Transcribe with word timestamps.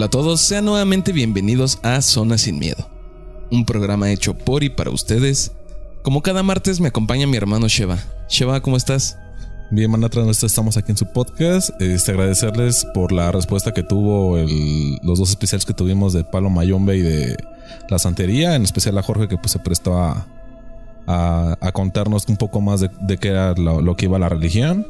Hola 0.00 0.06
a 0.06 0.08
todos, 0.08 0.40
sean 0.40 0.64
nuevamente 0.64 1.12
bienvenidos 1.12 1.78
a 1.82 2.00
Zona 2.00 2.38
Sin 2.38 2.58
Miedo, 2.58 2.88
un 3.50 3.66
programa 3.66 4.10
hecho 4.10 4.32
por 4.32 4.64
y 4.64 4.70
para 4.70 4.90
ustedes. 4.90 5.52
Como 6.00 6.22
cada 6.22 6.42
martes 6.42 6.80
me 6.80 6.88
acompaña 6.88 7.26
mi 7.26 7.36
hermano 7.36 7.68
Sheva. 7.68 7.98
Sheva, 8.26 8.62
¿cómo 8.62 8.78
estás? 8.78 9.18
Bien, 9.70 9.90
Manatra, 9.90 10.24
estamos 10.30 10.78
aquí 10.78 10.92
en 10.92 10.96
su 10.96 11.04
podcast. 11.04 11.78
Este, 11.82 12.12
agradecerles 12.12 12.86
por 12.94 13.12
la 13.12 13.30
respuesta 13.30 13.74
que 13.74 13.82
tuvo 13.82 14.38
los 15.02 15.18
dos 15.18 15.28
especiales 15.28 15.66
que 15.66 15.74
tuvimos 15.74 16.14
de 16.14 16.24
Palo 16.24 16.48
Mayombe 16.48 16.96
y 16.96 17.02
de 17.02 17.36
la 17.90 17.98
Santería, 17.98 18.56
en 18.56 18.62
especial 18.62 18.96
a 18.96 19.02
Jorge 19.02 19.28
que 19.28 19.36
pues, 19.36 19.52
se 19.52 19.58
prestó 19.58 19.98
a, 19.98 20.26
contarnos 21.74 22.26
un 22.26 22.38
poco 22.38 22.62
más 22.62 22.80
de, 22.80 23.18
qué 23.18 23.28
era 23.28 23.52
lo, 23.52 23.82
lo 23.82 23.96
que 23.96 24.06
iba 24.06 24.18
la 24.18 24.30
religión. 24.30 24.86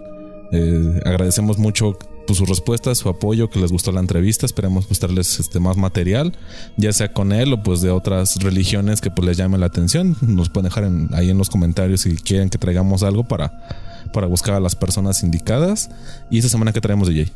Eh, 0.53 1.01
agradecemos 1.05 1.59
mucho 1.59 1.99
pues, 2.31 2.39
sus 2.39 2.49
respuestas, 2.49 2.99
su 2.99 3.09
apoyo, 3.09 3.51
que 3.51 3.59
les 3.59 3.73
gustó 3.73 3.91
la 3.93 4.01
entrevista. 4.01 4.47
Esperemos 4.47 4.89
mostrarles 4.89 5.41
este, 5.41 5.59
más 5.61 5.77
material, 5.77 6.37
ya 6.77 6.93
sea 6.93 7.13
con 7.13 7.33
él 7.33 7.53
o 7.53 7.63
pues 7.63 7.81
de 7.81 7.91
otras 7.91 8.37
religiones 8.37 9.01
que 9.01 9.11
pues 9.11 9.27
les 9.27 9.37
llamen 9.37 9.61
la 9.61 9.67
atención. 9.67 10.17
Nos 10.21 10.49
pueden 10.49 10.69
dejar 10.69 10.85
en- 10.85 11.09
ahí 11.13 11.31
en 11.31 11.39
los 11.39 11.51
comentarios 11.51 12.03
si 12.03 12.15
quieren 12.17 12.49
que 12.51 12.59
traigamos 12.59 13.03
algo 13.03 13.25
para, 13.27 14.07
para 14.13 14.27
buscar 14.29 14.55
a 14.55 14.61
las 14.61 14.77
personas 14.77 15.23
indicadas. 15.25 15.91
Y 16.31 16.39
esta 16.39 16.49
semana 16.51 16.73
que 16.73 16.81
traemos 16.81 17.09
DJ. 17.09 17.33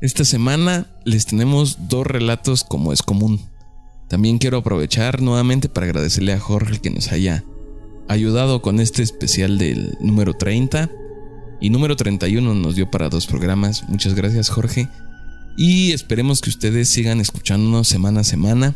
Esta 0.00 0.24
semana 0.24 0.86
les 1.04 1.26
tenemos 1.26 1.88
dos 1.88 2.06
relatos 2.06 2.62
como 2.62 2.92
es 2.92 3.02
común. 3.02 3.40
También 4.08 4.38
quiero 4.38 4.58
aprovechar 4.58 5.22
nuevamente 5.22 5.68
para 5.68 5.86
agradecerle 5.86 6.34
a 6.34 6.38
Jorge 6.40 6.78
que 6.78 6.90
nos 6.90 7.10
haya 7.10 7.42
ayudado 8.06 8.60
con 8.62 8.78
este 8.80 9.02
especial 9.02 9.56
del 9.58 9.96
número 10.00 10.34
30 10.34 10.90
y 11.60 11.70
número 11.70 11.96
31 11.96 12.54
nos 12.54 12.76
dio 12.76 12.90
para 12.90 13.08
dos 13.08 13.26
programas. 13.26 13.88
Muchas 13.88 14.14
gracias 14.14 14.48
Jorge. 14.48 14.88
Y 15.56 15.92
esperemos 15.92 16.40
que 16.40 16.50
ustedes 16.50 16.88
sigan 16.88 17.20
escuchándonos 17.20 17.88
semana 17.88 18.20
a 18.20 18.24
semana. 18.24 18.74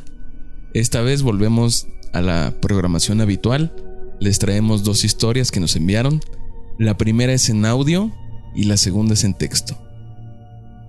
Esta 0.75 1.01
vez 1.03 1.23
volvemos 1.23 1.89
a 2.13 2.21
la 2.21 2.55
programación 2.61 3.21
habitual. 3.21 3.73
Les 4.21 4.39
traemos 4.39 4.85
dos 4.85 5.05
historias 5.05 5.51
que 5.51 5.61
nos 5.61 5.77
enviaron. 5.77 6.21
La 6.79 6.97
primera 6.97 7.33
es 7.33 7.49
en 7.49 7.65
audio 7.65 8.13
y 8.55 8.65
la 8.65 8.77
segunda 8.77 9.15
es 9.15 9.25
en 9.25 9.35
texto. 9.35 9.77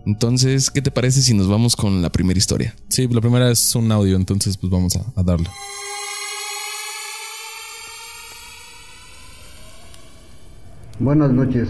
Entonces, 0.06 0.70
¿qué 0.70 0.82
te 0.82 0.92
parece 0.92 1.22
si 1.22 1.34
nos 1.34 1.48
vamos 1.48 1.76
con 1.76 2.02
la 2.02 2.12
primera 2.12 2.38
historia? 2.38 2.76
Sí, 2.88 3.08
la 3.08 3.22
primera 3.22 3.52
es 3.52 3.76
un 3.76 3.92
audio, 3.92 4.16
entonces 4.16 4.58
pues 4.58 4.72
vamos 4.72 4.96
a, 4.96 5.06
a 5.16 5.24
darle. 5.24 5.50
Buenas 11.02 11.32
noches. 11.32 11.70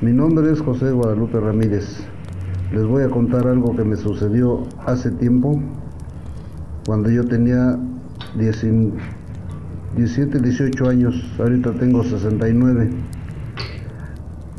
Mi 0.00 0.12
nombre 0.12 0.52
es 0.52 0.60
José 0.60 0.92
Guadalupe 0.92 1.40
Ramírez. 1.40 2.06
Les 2.72 2.86
voy 2.86 3.02
a 3.02 3.08
contar 3.08 3.48
algo 3.48 3.74
que 3.74 3.82
me 3.82 3.96
sucedió 3.96 4.62
hace 4.86 5.10
tiempo, 5.10 5.60
cuando 6.86 7.10
yo 7.10 7.24
tenía 7.24 7.76
10 8.38 8.66
17, 9.96 10.38
18 10.38 10.88
años. 10.88 11.34
Ahorita 11.36 11.72
tengo 11.72 12.04
69. 12.04 12.90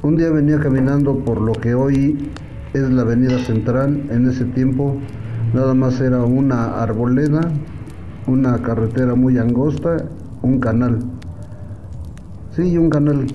Un 0.04 0.18
día 0.18 0.30
venía 0.30 0.60
caminando 0.60 1.18
por 1.20 1.40
lo 1.40 1.54
que 1.54 1.74
hoy 1.74 2.30
es 2.74 2.90
la 2.90 3.04
avenida 3.04 3.40
central. 3.46 4.08
En 4.10 4.28
ese 4.28 4.44
tiempo 4.44 4.98
nada 5.54 5.74
más 5.74 6.02
era 6.02 6.22
una 6.22 6.82
arboleda, 6.84 7.50
una 8.28 8.62
carretera 8.62 9.16
muy 9.16 9.38
angosta, 9.38 10.04
un 10.42 10.60
canal. 10.60 11.17
Sí, 12.58 12.76
un 12.76 12.90
canal. 12.90 13.28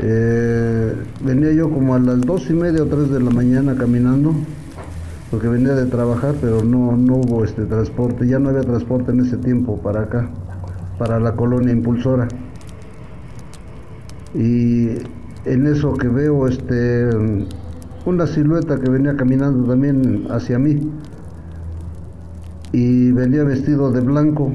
Eh, 0.00 0.94
venía 1.24 1.50
yo 1.54 1.68
como 1.68 1.96
a 1.96 1.98
las 1.98 2.20
dos 2.20 2.48
y 2.50 2.52
media 2.52 2.84
o 2.84 2.86
tres 2.86 3.10
de 3.10 3.18
la 3.18 3.30
mañana 3.30 3.74
caminando, 3.74 4.32
porque 5.28 5.48
venía 5.48 5.74
de 5.74 5.86
trabajar, 5.86 6.36
pero 6.40 6.62
no, 6.62 6.96
no 6.96 7.16
hubo 7.16 7.42
este 7.42 7.64
transporte, 7.64 8.28
ya 8.28 8.38
no 8.38 8.50
había 8.50 8.60
transporte 8.60 9.10
en 9.10 9.22
ese 9.22 9.38
tiempo 9.38 9.76
para 9.82 10.02
acá, 10.02 10.30
para 11.00 11.18
la 11.18 11.34
colonia 11.34 11.72
impulsora. 11.72 12.28
Y 14.36 14.90
en 15.44 15.66
eso 15.66 15.94
que 15.94 16.06
veo 16.06 16.46
este 16.46 17.10
una 18.06 18.28
silueta 18.28 18.78
que 18.78 18.88
venía 18.88 19.16
caminando 19.16 19.68
también 19.68 20.28
hacia 20.30 20.60
mí 20.60 20.78
y 22.70 23.10
venía 23.10 23.42
vestido 23.42 23.90
de 23.90 24.00
blanco 24.00 24.52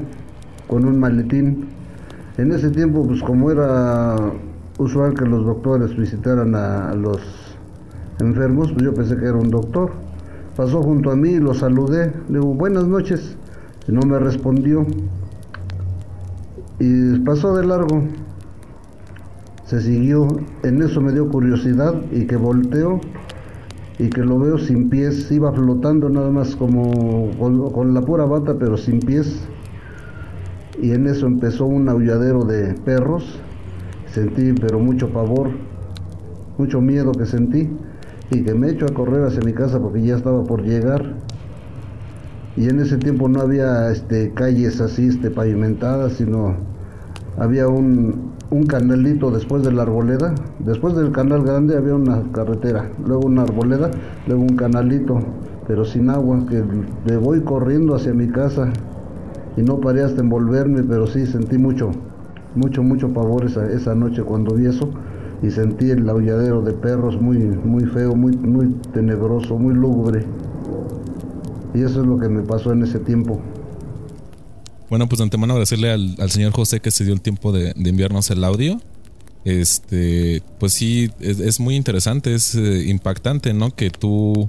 con 0.68 0.86
un 0.86 0.98
maletín. 0.98 1.76
En 2.38 2.52
ese 2.52 2.70
tiempo, 2.70 3.04
pues 3.04 3.20
como 3.20 3.50
era 3.50 4.14
usual 4.78 5.12
que 5.14 5.24
los 5.24 5.44
doctores 5.44 5.96
visitaran 5.96 6.54
a, 6.54 6.94
los 6.94 7.20
enfermos, 8.20 8.70
pues 8.70 8.84
yo 8.84 8.94
pensé 8.94 9.16
que 9.16 9.24
era 9.24 9.34
un 9.34 9.50
doctor. 9.50 9.90
Pasó 10.54 10.80
junto 10.80 11.10
a 11.10 11.16
mí 11.16 11.38
lo 11.38 11.52
saludé. 11.52 12.12
Le 12.28 12.38
digo, 12.38 12.54
buenas 12.54 12.86
noches. 12.86 13.36
Y 13.88 13.92
no 13.92 14.02
me 14.02 14.20
respondió. 14.20 14.86
Y 16.78 17.18
pasó 17.20 17.56
de 17.56 17.66
largo. 17.66 18.04
Se 19.64 19.80
siguió. 19.80 20.28
En 20.62 20.80
eso 20.80 21.00
me 21.00 21.10
dio 21.10 21.28
curiosidad 21.28 22.00
y 22.12 22.28
que 22.28 22.36
volteo 22.36 23.00
y 23.98 24.10
que 24.10 24.20
lo 24.20 24.38
veo 24.38 24.58
sin 24.58 24.88
pies. 24.88 25.28
Iba 25.32 25.50
flotando 25.50 26.08
nada 26.08 26.30
más 26.30 26.54
como 26.54 27.32
con, 27.36 27.72
con 27.72 27.94
la 27.94 28.00
pura 28.00 28.26
bata, 28.26 28.54
pero 28.56 28.76
sin 28.76 29.00
pies 29.00 29.42
y 30.80 30.92
en 30.92 31.06
eso 31.06 31.26
empezó 31.26 31.66
un 31.66 31.88
aulladero 31.88 32.44
de 32.44 32.74
perros. 32.74 33.40
Sentí 34.06 34.52
pero 34.52 34.78
mucho 34.78 35.10
pavor, 35.10 35.50
mucho 36.56 36.80
miedo 36.80 37.12
que 37.12 37.26
sentí 37.26 37.70
y 38.30 38.42
que 38.42 38.54
me 38.54 38.70
echo 38.70 38.86
a 38.86 38.94
correr 38.94 39.24
hacia 39.24 39.40
mi 39.40 39.52
casa 39.52 39.78
porque 39.80 40.02
ya 40.02 40.16
estaba 40.16 40.44
por 40.44 40.62
llegar. 40.62 41.14
Y 42.56 42.68
en 42.68 42.80
ese 42.80 42.96
tiempo 42.96 43.28
no 43.28 43.40
había 43.40 43.90
este, 43.90 44.32
calles 44.32 44.80
así 44.80 45.08
este, 45.08 45.30
pavimentadas, 45.30 46.14
sino 46.14 46.56
había 47.38 47.68
un, 47.68 48.32
un 48.50 48.66
canalito 48.66 49.30
después 49.30 49.62
de 49.62 49.72
la 49.72 49.82
arboleda. 49.82 50.34
Después 50.58 50.96
del 50.96 51.12
canal 51.12 51.44
grande 51.44 51.76
había 51.76 51.94
una 51.94 52.22
carretera, 52.32 52.90
luego 53.06 53.26
una 53.26 53.42
arboleda, 53.42 53.90
luego 54.26 54.42
un 54.42 54.56
canalito, 54.56 55.20
pero 55.68 55.84
sin 55.84 56.10
agua, 56.10 56.44
que 56.48 56.64
le 57.06 57.16
voy 57.16 57.42
corriendo 57.42 57.94
hacia 57.94 58.12
mi 58.12 58.28
casa 58.28 58.72
y 59.58 59.62
no 59.62 59.80
paré 59.80 60.02
hasta 60.02 60.20
envolverme, 60.20 60.84
pero 60.84 61.06
sí 61.08 61.26
sentí 61.26 61.58
mucho, 61.58 61.90
mucho, 62.54 62.82
mucho 62.82 63.12
pavor 63.12 63.44
esa, 63.44 63.70
esa 63.72 63.94
noche 63.94 64.22
cuando 64.22 64.54
vi 64.54 64.66
eso 64.66 64.88
y 65.42 65.50
sentí 65.50 65.90
el 65.90 66.08
aulladero 66.08 66.62
de 66.62 66.72
perros 66.72 67.20
muy, 67.20 67.38
muy 67.38 67.84
feo, 67.86 68.14
muy, 68.14 68.36
muy 68.36 68.68
tenebroso, 68.92 69.58
muy 69.58 69.74
lúgubre. 69.74 70.24
Y 71.74 71.82
eso 71.82 72.00
es 72.00 72.06
lo 72.06 72.18
que 72.18 72.28
me 72.28 72.42
pasó 72.42 72.72
en 72.72 72.84
ese 72.84 73.00
tiempo. 73.00 73.40
Bueno, 74.88 75.08
pues 75.08 75.18
de 75.18 75.24
antemano 75.24 75.54
agradecerle 75.54 75.90
al, 75.90 76.14
al 76.18 76.30
señor 76.30 76.52
José 76.52 76.80
que 76.80 76.90
se 76.90 77.04
dio 77.04 77.12
el 77.12 77.20
tiempo 77.20 77.52
de, 77.52 77.74
de 77.74 77.90
enviarnos 77.90 78.30
el 78.30 78.44
audio. 78.44 78.80
Este, 79.44 80.42
pues 80.60 80.72
sí, 80.72 81.10
es, 81.20 81.58
muy 81.58 81.74
interesante, 81.74 82.34
es 82.34 82.54
eh, 82.54 82.84
impactante, 82.88 83.54
¿no? 83.54 83.74
Que 83.74 83.90
tú, 83.90 84.48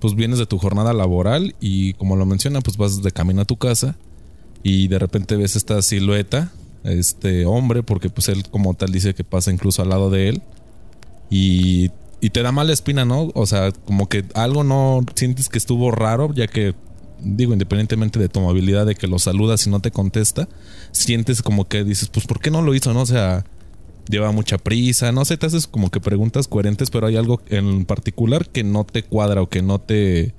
pues 0.00 0.14
vienes 0.14 0.38
de 0.38 0.46
tu 0.46 0.58
jornada 0.58 0.92
laboral 0.92 1.54
y 1.60 1.94
como 1.94 2.16
lo 2.16 2.26
menciona, 2.26 2.60
pues 2.60 2.76
vas 2.76 3.02
de 3.02 3.10
camino 3.10 3.42
a 3.42 3.44
tu 3.44 3.56
casa 3.56 3.96
y 4.62 4.88
de 4.88 4.98
repente 4.98 5.36
ves 5.36 5.56
esta 5.56 5.80
silueta, 5.82 6.52
este 6.84 7.46
hombre, 7.46 7.82
porque 7.82 8.10
pues 8.10 8.28
él 8.28 8.44
como 8.50 8.74
tal 8.74 8.92
dice 8.92 9.14
que 9.14 9.24
pasa 9.24 9.50
incluso 9.52 9.82
al 9.82 9.90
lado 9.90 10.10
de 10.10 10.28
él 10.28 10.42
y, 11.30 11.90
y 12.20 12.30
te 12.30 12.42
da 12.42 12.52
mala 12.52 12.72
espina, 12.72 13.04
¿no? 13.04 13.30
O 13.34 13.46
sea, 13.46 13.72
como 13.72 14.08
que 14.08 14.24
algo 14.34 14.64
no 14.64 15.04
sientes 15.14 15.48
que 15.48 15.58
estuvo 15.58 15.90
raro, 15.90 16.32
ya 16.34 16.46
que 16.46 16.74
digo, 17.22 17.52
independientemente 17.52 18.18
de 18.18 18.28
tu 18.28 18.40
movilidad, 18.40 18.86
de 18.86 18.94
que 18.94 19.06
lo 19.06 19.18
saludas 19.18 19.66
y 19.66 19.70
no 19.70 19.80
te 19.80 19.90
contesta, 19.90 20.48
sientes 20.92 21.42
como 21.42 21.68
que 21.68 21.84
dices, 21.84 22.08
pues 22.08 22.26
¿por 22.26 22.40
qué 22.40 22.50
no 22.50 22.62
lo 22.62 22.74
hizo? 22.74 22.92
¿No? 22.92 23.02
O 23.02 23.06
sea, 23.06 23.44
lleva 24.08 24.32
mucha 24.32 24.58
prisa, 24.58 25.12
no 25.12 25.24
sé, 25.24 25.36
te 25.36 25.46
haces 25.46 25.66
como 25.66 25.90
que 25.90 26.00
preguntas 26.00 26.48
coherentes, 26.48 26.90
pero 26.90 27.06
hay 27.06 27.16
algo 27.16 27.42
en 27.48 27.84
particular 27.84 28.48
que 28.48 28.64
no 28.64 28.84
te 28.84 29.02
cuadra 29.02 29.42
o 29.42 29.48
que 29.48 29.62
no 29.62 29.80
te... 29.80 30.34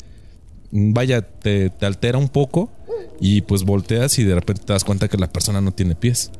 Vaya, 0.74 1.21
te, 1.21 1.69
te 1.69 1.85
altera 1.85 2.17
un 2.17 2.29
poco 2.29 2.71
y 3.19 3.41
pues 3.41 3.63
volteas 3.63 4.17
y 4.19 4.23
de 4.23 4.35
repente 4.35 4.63
te 4.65 4.73
das 4.73 4.83
cuenta 4.83 5.07
que 5.07 5.17
la 5.17 5.31
persona 5.31 5.61
no 5.61 5.71
tiene 5.71 5.95
pies. 5.95 6.31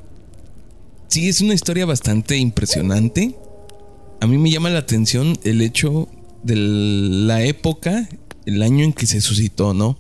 Sí, 1.08 1.28
es 1.28 1.42
una 1.42 1.54
historia 1.54 1.86
bastante 1.86 2.38
impresionante. 2.38 3.36
A 4.22 4.28
mí 4.28 4.38
me 4.38 4.50
llama 4.50 4.70
la 4.70 4.80
atención 4.80 5.38
el 5.44 5.62
hecho 5.62 6.08
de 6.44 6.56
la 6.56 7.44
época, 7.44 8.08
el 8.46 8.62
año 8.62 8.84
en 8.86 8.94
que 8.94 9.06
se 9.06 9.22
suscitó, 9.22 9.74
¿no? 9.74 9.98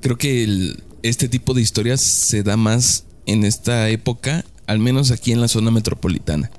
Creo 0.00 0.18
que 0.18 0.76
este 1.02 1.28
tipo 1.28 1.54
de 1.54 1.62
historias 1.62 2.00
se 2.00 2.42
da 2.42 2.56
más 2.56 3.04
en 3.26 3.44
esta 3.44 3.88
época, 3.88 4.44
al 4.66 4.78
menos 4.78 5.10
aquí 5.10 5.32
en 5.32 5.40
la 5.40 5.48
zona 5.48 5.70
metropolitana. 5.70 6.50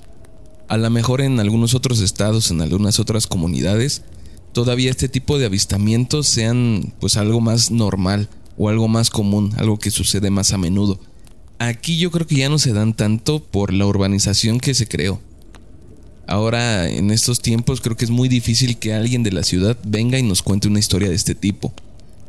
A 0.68 0.77
lo 0.77 0.89
mejor 0.89 1.22
en 1.22 1.39
algunos 1.39 1.75
otros 1.75 2.00
estados, 2.00 2.50
en 2.50 2.62
algunas 2.62 3.00
otras 3.00 3.27
comunidades, 3.27 4.04
todavía 4.54 4.89
este 4.89 5.10
tipo 5.10 5.38
de 5.38 5.45
avistamientos 5.45 6.27
sean 6.27 6.94
pues 7.00 7.18
algo 7.18 7.42
más 7.42 7.72
normal 7.72 8.30
o 8.57 8.69
algo 8.69 8.88
más 8.88 9.09
común, 9.09 9.53
algo 9.57 9.80
que 9.80 9.92
sucede 9.92 10.30
más 10.30 10.53
a 10.53 10.57
menudo. 10.57 11.00
Aquí 11.59 11.98
yo 11.98 12.09
creo 12.12 12.25
que 12.25 12.36
ya 12.36 12.50
no 12.50 12.57
se 12.57 12.74
dan 12.74 12.94
tanto 12.94 13.44
por 13.44 13.71
la 13.71 13.86
urbanización 13.86 14.59
que 14.59 14.74
se 14.74 14.88
creó. 14.88 15.19
Ahora, 16.27 16.89
en 16.89 17.12
estos 17.12 17.42
tiempos, 17.42 17.81
creo 17.81 17.98
que 17.98 18.06
es 18.06 18.12
muy 18.12 18.30
difícil 18.30 18.77
que 18.77 18.94
alguien 18.94 19.21
de 19.21 19.31
la 19.31 19.44
ciudad 19.44 19.77
venga 19.83 20.18
y 20.18 20.24
nos 20.24 20.42
cuente 20.42 20.68
una 20.68 20.80
historia 20.80 21.09
de 21.09 21.15
este 21.15 21.36
tipo. 21.36 21.74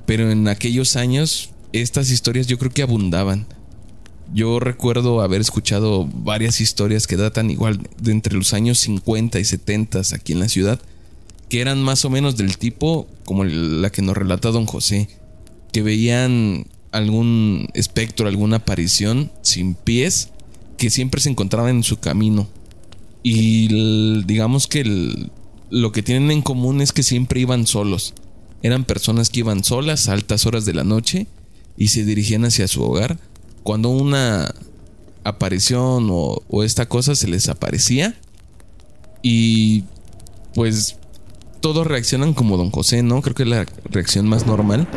Pero 0.07 0.31
en 0.31 0.49
aquellos 0.49 0.97
años, 0.97 1.51
estas 1.73 2.11
historias 2.11 2.47
yo 2.47 2.59
creo 2.59 2.73
que 2.73 2.83
abundaban. 2.83 3.47
Yo 4.35 4.61
recuerdo 4.61 5.21
haber 5.21 5.41
escuchado 5.41 6.09
varias 6.13 6.61
historias 6.61 7.07
que 7.07 7.17
datan 7.17 7.51
igual 7.51 7.81
de 8.01 8.13
entre 8.13 8.35
los 8.35 8.55
años 8.55 8.79
50 8.81 9.39
y 9.39 9.45
70 9.45 10.03
aquí 10.15 10.33
en 10.33 10.41
la 10.41 10.49
ciudad, 10.49 10.81
que 11.49 11.61
eran 11.61 11.81
más 11.83 12.05
o 12.05 12.11
menos 12.11 12.37
del 12.37 12.59
tipo 12.59 13.07
como 13.25 13.45
la 13.45 13.91
que 13.91 14.03
nos 14.03 14.17
relata 14.17 14.51
don 14.51 14.67
José, 14.67 15.09
que 15.73 15.83
veían 15.83 16.67
algún 16.93 17.69
espectro, 17.75 18.29
alguna 18.29 18.59
aparición 18.59 19.33
sin 19.41 19.75
pies 19.75 20.29
que 20.77 20.91
siempre 20.91 21.21
se 21.21 21.31
encontraba 21.31 21.71
en 21.71 21.83
su 21.83 21.99
camino. 21.99 22.49
Y 23.23 24.23
digamos 24.25 24.67
que 24.67 24.85
lo 25.71 25.93
que 25.93 26.03
tienen 26.03 26.31
en 26.31 26.43
común 26.43 26.81
es 26.81 26.93
que 26.93 27.03
siempre 27.03 27.41
iban 27.41 27.67
solos. 27.67 28.15
Eran 28.63 28.85
personas 28.85 29.31
que 29.31 29.41
iban 29.41 29.65
solas 29.65 30.09
a 30.09 30.13
altas 30.13 30.47
horas 30.47 30.65
de 30.65 30.75
la 30.75 30.85
noche 30.85 31.27
y 31.77 31.89
se 31.89 32.05
dirigían 32.05 32.45
hacia 32.45 32.69
su 32.69 32.83
hogar. 32.83 33.19
Cuando 33.63 33.89
una 33.89 34.55
aparición 35.25 36.09
o, 36.11 36.43
o 36.49 36.63
esta 36.63 36.87
cosa 36.87 37.15
se 37.15 37.29
les 37.29 37.49
aparecía 37.49 38.17
y 39.23 39.85
pues 40.55 40.97
todos 41.61 41.87
reaccionan 41.87 42.35
como 42.35 42.57
don 42.57 42.71
José, 42.71 43.03
¿no? 43.03 43.23
Creo 43.23 43.35
que 43.35 43.45
es 43.45 43.49
la 43.49 43.67
reacción 43.85 44.29
más 44.29 44.47
normal. 44.47 44.89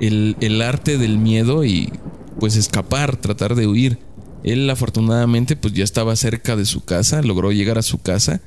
El, 0.00 0.62
arte 0.62 0.98
del 0.98 1.18
miedo 1.18 1.64
y 1.64 1.92
pues 2.38 2.56
escapar, 2.56 3.16
tratar 3.16 3.54
de 3.54 3.66
huir. 3.66 3.98
Él 4.42 4.68
afortunadamente 4.70 5.56
pues 5.56 5.74
ya 5.74 5.84
estaba 5.84 6.16
cerca 6.16 6.56
de 6.56 6.64
su 6.64 6.84
casa, 6.84 7.22
logró 7.22 7.52
llegar 7.52 7.76
a 7.78 7.82
su 7.82 7.98
casa 7.98 8.40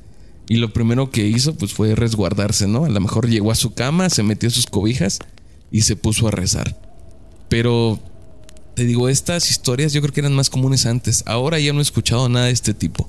y 0.48 0.56
lo 0.56 0.72
primero 0.72 1.10
que 1.10 1.26
hizo 1.26 1.54
pues 1.54 1.72
fue 1.72 1.94
resguardarse, 1.94 2.66
¿no? 2.66 2.84
A 2.84 2.88
lo 2.88 3.00
mejor 3.00 3.28
llegó 3.28 3.52
a 3.52 3.54
su 3.54 3.74
cama, 3.74 4.10
se 4.10 4.22
metió 4.22 4.50
sus 4.50 4.66
cobijas 4.66 5.20
y 5.70 5.82
se 5.82 5.96
puso 5.96 6.28
a 6.28 6.32
rezar. 6.32 6.76
Pero 7.48 8.00
te 8.74 8.84
digo, 8.84 9.08
estas 9.08 9.50
historias 9.50 9.92
yo 9.92 10.00
creo 10.00 10.12
que 10.12 10.20
eran 10.20 10.34
más 10.34 10.50
comunes 10.50 10.86
antes. 10.86 11.22
Ahora 11.26 11.60
ya 11.60 11.72
no 11.72 11.78
he 11.78 11.82
escuchado 11.82 12.28
nada 12.28 12.46
de 12.46 12.52
este 12.52 12.74
tipo. 12.74 13.08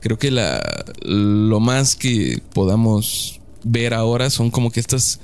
Creo 0.00 0.18
que 0.18 0.30
la, 0.30 0.62
lo 1.02 1.60
más 1.60 1.96
que 1.96 2.40
podamos 2.54 3.40
ver 3.64 3.92
ahora 3.92 4.30
son 4.30 4.50
como 4.50 4.70
que 4.70 4.80
estas 4.80 5.20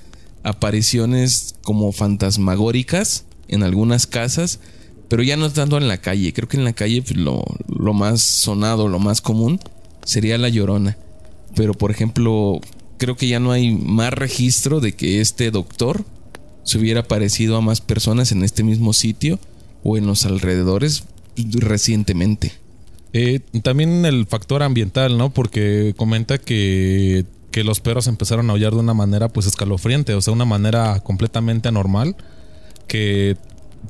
apariciones 0.46 1.56
como 1.62 1.90
fantasmagóricas 1.90 3.24
en 3.48 3.64
algunas 3.64 4.06
casas, 4.06 4.60
pero 5.08 5.24
ya 5.24 5.36
no 5.36 5.50
tanto 5.50 5.76
en 5.76 5.88
la 5.88 5.98
calle. 5.98 6.32
Creo 6.32 6.48
que 6.48 6.56
en 6.56 6.64
la 6.64 6.72
calle 6.72 7.02
pues, 7.02 7.16
lo, 7.16 7.44
más 7.92 8.20
sonado, 8.22 8.86
lo 8.86 9.00
más 9.00 9.20
común 9.20 9.58
sería 10.04 10.38
la 10.38 10.48
llorona. 10.48 10.96
Pero 11.56 11.74
por 11.74 11.90
ejemplo, 11.90 12.60
creo 12.96 13.16
que 13.16 13.26
ya 13.26 13.40
no 13.40 13.50
hay 13.50 13.74
más 13.74 14.12
registro 14.12 14.78
de 14.78 14.92
que 14.92 15.20
este 15.20 15.50
doctor 15.50 16.04
se 16.62 16.78
hubiera 16.78 17.02
parecido 17.02 17.56
a 17.56 17.60
más 17.60 17.80
personas 17.80 18.30
en 18.30 18.44
este 18.44 18.62
mismo 18.62 18.92
sitio 18.92 19.40
o 19.82 19.96
en 19.96 20.06
los 20.06 20.26
alrededores 20.26 21.04
recientemente. 21.36 22.52
Eh, 23.12 23.40
también 23.62 24.04
el 24.04 24.26
factor 24.26 24.62
ambiental, 24.62 25.18
¿no? 25.18 25.30
Porque 25.30 25.92
comenta 25.96 26.38
que, 26.38 27.24
que, 27.50 27.64
los 27.64 27.80
perros 27.80 28.06
empezaron 28.06 28.48
a 28.48 28.52
aullar 28.52 28.72
de 28.72 28.80
una 28.80 28.94
manera 28.94 29.28
pues 29.28 29.46
escalofriante, 29.46 30.14
o 30.14 30.20
sea, 30.20 30.32
una 30.32 30.44
manera 30.44 31.00
completamente 31.00 31.68
anormal, 31.68 32.16
que 32.86 33.36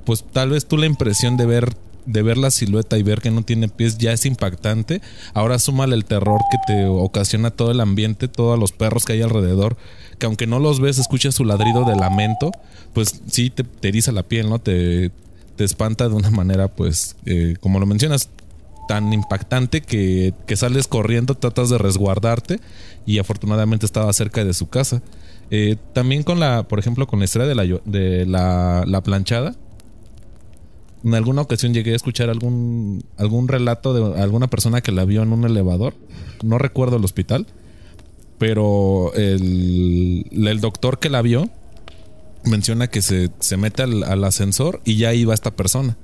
pues 0.04 0.24
tal 0.32 0.50
vez 0.50 0.66
tú 0.66 0.76
la 0.76 0.86
impresión 0.86 1.36
de 1.36 1.46
ver 1.46 1.76
de 2.06 2.22
ver 2.22 2.38
la 2.38 2.52
silueta 2.52 2.96
y 2.96 3.02
ver 3.02 3.20
que 3.20 3.32
no 3.32 3.42
tiene 3.42 3.68
pies 3.68 3.98
ya 3.98 4.12
es 4.12 4.26
impactante. 4.26 5.02
Ahora 5.34 5.58
súmale 5.58 5.96
el 5.96 6.04
terror 6.04 6.40
que 6.52 6.58
te 6.64 6.86
ocasiona 6.86 7.50
todo 7.50 7.72
el 7.72 7.80
ambiente, 7.80 8.28
todos 8.28 8.56
los 8.58 8.70
perros 8.70 9.04
que 9.04 9.14
hay 9.14 9.22
alrededor, 9.22 9.76
que 10.20 10.26
aunque 10.26 10.46
no 10.46 10.60
los 10.60 10.78
ves, 10.78 10.98
escuchas 10.98 11.34
su 11.34 11.44
ladrido 11.44 11.84
de 11.84 11.96
lamento, 11.96 12.52
pues 12.92 13.20
sí 13.28 13.50
te, 13.50 13.64
te 13.64 13.88
eriza 13.88 14.12
la 14.12 14.22
piel, 14.22 14.48
¿no? 14.48 14.60
Te, 14.60 15.10
te 15.56 15.64
espanta 15.64 16.08
de 16.08 16.14
una 16.14 16.30
manera, 16.30 16.68
pues, 16.68 17.16
eh, 17.24 17.56
como 17.60 17.80
lo 17.80 17.86
mencionas, 17.86 18.28
tan 18.88 19.12
impactante 19.12 19.80
que, 19.80 20.34
que, 20.46 20.56
sales 20.56 20.88
corriendo, 20.88 21.34
tratas 21.34 21.70
de 21.70 21.78
resguardarte 21.78 22.60
y 23.04 23.18
afortunadamente 23.18 23.86
estaba 23.86 24.12
cerca 24.12 24.44
de 24.44 24.54
su 24.54 24.68
casa. 24.68 25.02
Eh, 25.50 25.76
también 25.92 26.22
con 26.22 26.40
la, 26.40 26.64
por 26.64 26.78
ejemplo, 26.78 27.06
con 27.06 27.18
la 27.18 27.24
historia 27.24 27.46
de 27.46 27.54
la, 27.54 27.64
de 27.84 28.26
la, 28.26 28.84
la 28.86 29.02
planchada, 29.02 29.54
en 31.04 31.14
alguna 31.14 31.42
ocasión 31.42 31.72
llegué 31.72 31.92
a 31.92 31.96
escuchar 31.96 32.30
algún, 32.30 33.04
algún 33.16 33.46
relato 33.46 33.94
de 33.94 34.20
alguna 34.20 34.48
persona 34.48 34.80
que 34.80 34.92
la 34.92 35.04
vio 35.04 35.22
en 35.22 35.32
un 35.32 35.44
elevador. 35.44 35.94
No 36.42 36.58
recuerdo 36.58 36.96
el 36.96 37.04
hospital. 37.04 37.46
Pero 38.38 39.14
el, 39.14 40.26
el 40.30 40.60
doctor 40.60 40.98
que 40.98 41.08
la 41.08 41.22
vio 41.22 41.48
menciona 42.44 42.88
que 42.88 43.02
se, 43.02 43.30
se 43.40 43.56
mete 43.56 43.82
al, 43.82 44.24
ascensor 44.24 44.80
y 44.84 44.96
ya 44.96 45.14
iba 45.14 45.32
esta 45.32 45.54
persona. 45.56 45.96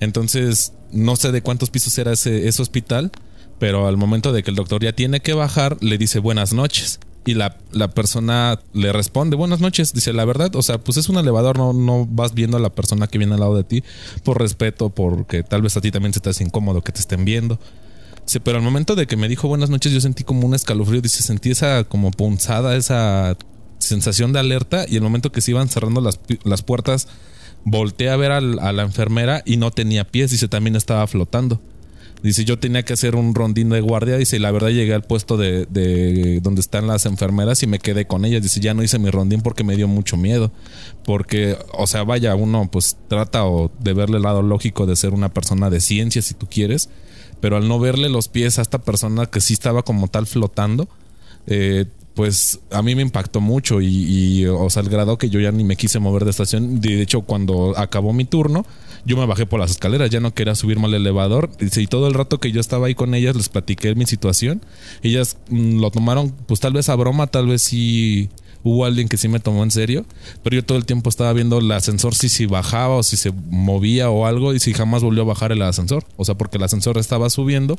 Entonces, 0.00 0.72
no 0.92 1.16
sé 1.16 1.30
de 1.30 1.42
cuántos 1.42 1.70
pisos 1.70 1.96
era 1.98 2.12
ese, 2.12 2.48
hospital, 2.60 3.12
pero 3.58 3.86
al 3.86 3.96
momento 3.96 4.32
de 4.32 4.42
que 4.42 4.50
el 4.50 4.56
doctor 4.56 4.82
ya 4.82 4.92
tiene 4.92 5.20
que 5.20 5.34
bajar, 5.34 5.76
le 5.80 5.98
dice 5.98 6.18
buenas 6.18 6.52
noches. 6.52 7.00
Y 7.26 7.34
la, 7.34 7.58
la, 7.70 7.90
persona 7.90 8.58
le 8.72 8.94
responde, 8.94 9.36
buenas 9.36 9.60
noches, 9.60 9.92
dice 9.92 10.14
la 10.14 10.24
verdad, 10.24 10.56
o 10.56 10.62
sea, 10.62 10.78
pues 10.78 10.96
es 10.96 11.10
un 11.10 11.18
elevador, 11.18 11.58
no, 11.58 11.74
no 11.74 12.06
vas 12.06 12.32
viendo 12.32 12.56
a 12.56 12.60
la 12.60 12.70
persona 12.70 13.08
que 13.08 13.18
viene 13.18 13.34
al 13.34 13.40
lado 13.40 13.54
de 13.54 13.62
ti 13.62 13.84
por 14.24 14.40
respeto, 14.40 14.88
porque 14.88 15.42
tal 15.42 15.60
vez 15.60 15.76
a 15.76 15.82
ti 15.82 15.90
también 15.90 16.14
se 16.14 16.20
te 16.20 16.30
hace 16.30 16.44
incómodo 16.44 16.80
que 16.80 16.92
te 16.92 17.00
estén 17.00 17.26
viendo. 17.26 17.60
Dice, 18.24 18.40
pero 18.40 18.56
al 18.56 18.64
momento 18.64 18.94
de 18.94 19.06
que 19.06 19.18
me 19.18 19.28
dijo 19.28 19.48
buenas 19.48 19.68
noches 19.68 19.92
yo 19.92 20.00
sentí 20.00 20.24
como 20.24 20.46
un 20.46 20.54
escalofrío, 20.54 21.02
dice, 21.02 21.22
sentí 21.22 21.50
esa 21.50 21.84
como 21.84 22.10
punzada, 22.10 22.74
esa 22.74 23.36
sensación 23.78 24.32
de 24.32 24.38
alerta 24.38 24.86
y 24.88 24.96
el 24.96 25.02
momento 25.02 25.30
que 25.30 25.42
se 25.42 25.50
iban 25.50 25.68
cerrando 25.68 26.00
las, 26.00 26.20
las 26.44 26.62
puertas, 26.62 27.06
volteé 27.64 28.10
a 28.10 28.16
ver 28.16 28.32
a 28.32 28.40
la 28.40 28.82
enfermera 28.82 29.42
y 29.44 29.56
no 29.56 29.70
tenía 29.70 30.04
pies, 30.04 30.30
dice, 30.30 30.48
también 30.48 30.76
estaba 30.76 31.06
flotando. 31.06 31.60
Dice, 32.22 32.44
yo 32.44 32.58
tenía 32.58 32.82
que 32.82 32.92
hacer 32.92 33.16
un 33.16 33.34
rondín 33.34 33.70
de 33.70 33.80
guardia. 33.80 34.18
Dice, 34.18 34.36
y 34.36 34.40
la 34.40 34.50
verdad 34.50 34.68
llegué 34.68 34.92
al 34.92 35.02
puesto 35.02 35.38
de, 35.38 35.64
de, 35.66 36.40
donde 36.40 36.60
están 36.60 36.86
las 36.86 37.06
enfermeras 37.06 37.62
y 37.62 37.66
me 37.66 37.78
quedé 37.78 38.06
con 38.06 38.24
ellas. 38.26 38.42
Dice, 38.42 38.60
ya 38.60 38.74
no 38.74 38.82
hice 38.82 38.98
mi 38.98 39.10
rondín 39.10 39.40
porque 39.40 39.64
me 39.64 39.74
dio 39.74 39.88
mucho 39.88 40.18
miedo. 40.18 40.52
Porque, 41.04 41.56
o 41.72 41.86
sea, 41.86 42.04
vaya, 42.04 42.34
uno 42.34 42.68
pues 42.70 42.98
trata 43.08 43.44
de 43.78 43.92
verle 43.94 44.18
el 44.18 44.24
lado 44.24 44.42
lógico 44.42 44.84
de 44.84 44.96
ser 44.96 45.14
una 45.14 45.30
persona 45.30 45.70
de 45.70 45.80
ciencia, 45.80 46.20
si 46.20 46.34
tú 46.34 46.46
quieres. 46.46 46.90
Pero 47.40 47.56
al 47.56 47.68
no 47.68 47.78
verle 47.78 48.10
los 48.10 48.28
pies 48.28 48.58
a 48.58 48.62
esta 48.62 48.78
persona 48.78 49.26
que 49.26 49.40
sí 49.40 49.54
estaba 49.54 49.82
como 49.82 50.08
tal 50.08 50.26
flotando, 50.26 50.88
eh, 51.46 51.86
pues 52.20 52.60
a 52.70 52.82
mí 52.82 52.94
me 52.94 53.00
impactó 53.00 53.40
mucho 53.40 53.80
y, 53.80 53.86
y, 53.86 54.44
o 54.44 54.68
sea, 54.68 54.82
grado 54.82 55.16
que 55.16 55.30
yo 55.30 55.40
ya 55.40 55.52
ni 55.52 55.64
me 55.64 55.76
quise 55.76 56.00
mover 56.00 56.24
de 56.24 56.32
estación. 56.32 56.78
De 56.78 57.00
hecho, 57.00 57.22
cuando 57.22 57.72
acabó 57.78 58.12
mi 58.12 58.26
turno, 58.26 58.66
yo 59.06 59.16
me 59.16 59.24
bajé 59.24 59.46
por 59.46 59.58
las 59.58 59.70
escaleras, 59.70 60.10
ya 60.10 60.20
no 60.20 60.34
quería 60.34 60.54
subirme 60.54 60.84
al 60.84 60.92
elevador. 60.92 61.48
Y 61.58 61.86
todo 61.86 62.08
el 62.08 62.12
rato 62.12 62.38
que 62.38 62.52
yo 62.52 62.60
estaba 62.60 62.88
ahí 62.88 62.94
con 62.94 63.14
ellas 63.14 63.36
les 63.36 63.48
platiqué 63.48 63.94
mi 63.94 64.04
situación. 64.04 64.60
Ellas 65.00 65.38
mmm, 65.48 65.80
lo 65.80 65.90
tomaron, 65.90 66.32
pues 66.46 66.60
tal 66.60 66.74
vez 66.74 66.90
a 66.90 66.94
broma, 66.94 67.26
tal 67.26 67.46
vez 67.46 67.62
sí 67.62 68.28
hubo 68.64 68.84
alguien 68.84 69.08
que 69.08 69.16
sí 69.16 69.28
me 69.28 69.40
tomó 69.40 69.62
en 69.62 69.70
serio. 69.70 70.04
Pero 70.42 70.56
yo 70.56 70.62
todo 70.62 70.76
el 70.76 70.84
tiempo 70.84 71.08
estaba 71.08 71.32
viendo 71.32 71.56
el 71.56 71.72
ascensor 71.72 72.14
si, 72.14 72.28
si 72.28 72.44
bajaba 72.44 72.96
o 72.96 73.02
si 73.02 73.16
se 73.16 73.32
movía 73.48 74.10
o 74.10 74.26
algo 74.26 74.52
y 74.52 74.60
si 74.60 74.74
jamás 74.74 75.02
volvió 75.02 75.22
a 75.22 75.26
bajar 75.26 75.52
el 75.52 75.62
ascensor. 75.62 76.04
O 76.18 76.26
sea, 76.26 76.34
porque 76.34 76.58
el 76.58 76.64
ascensor 76.64 76.98
estaba 76.98 77.30
subiendo, 77.30 77.78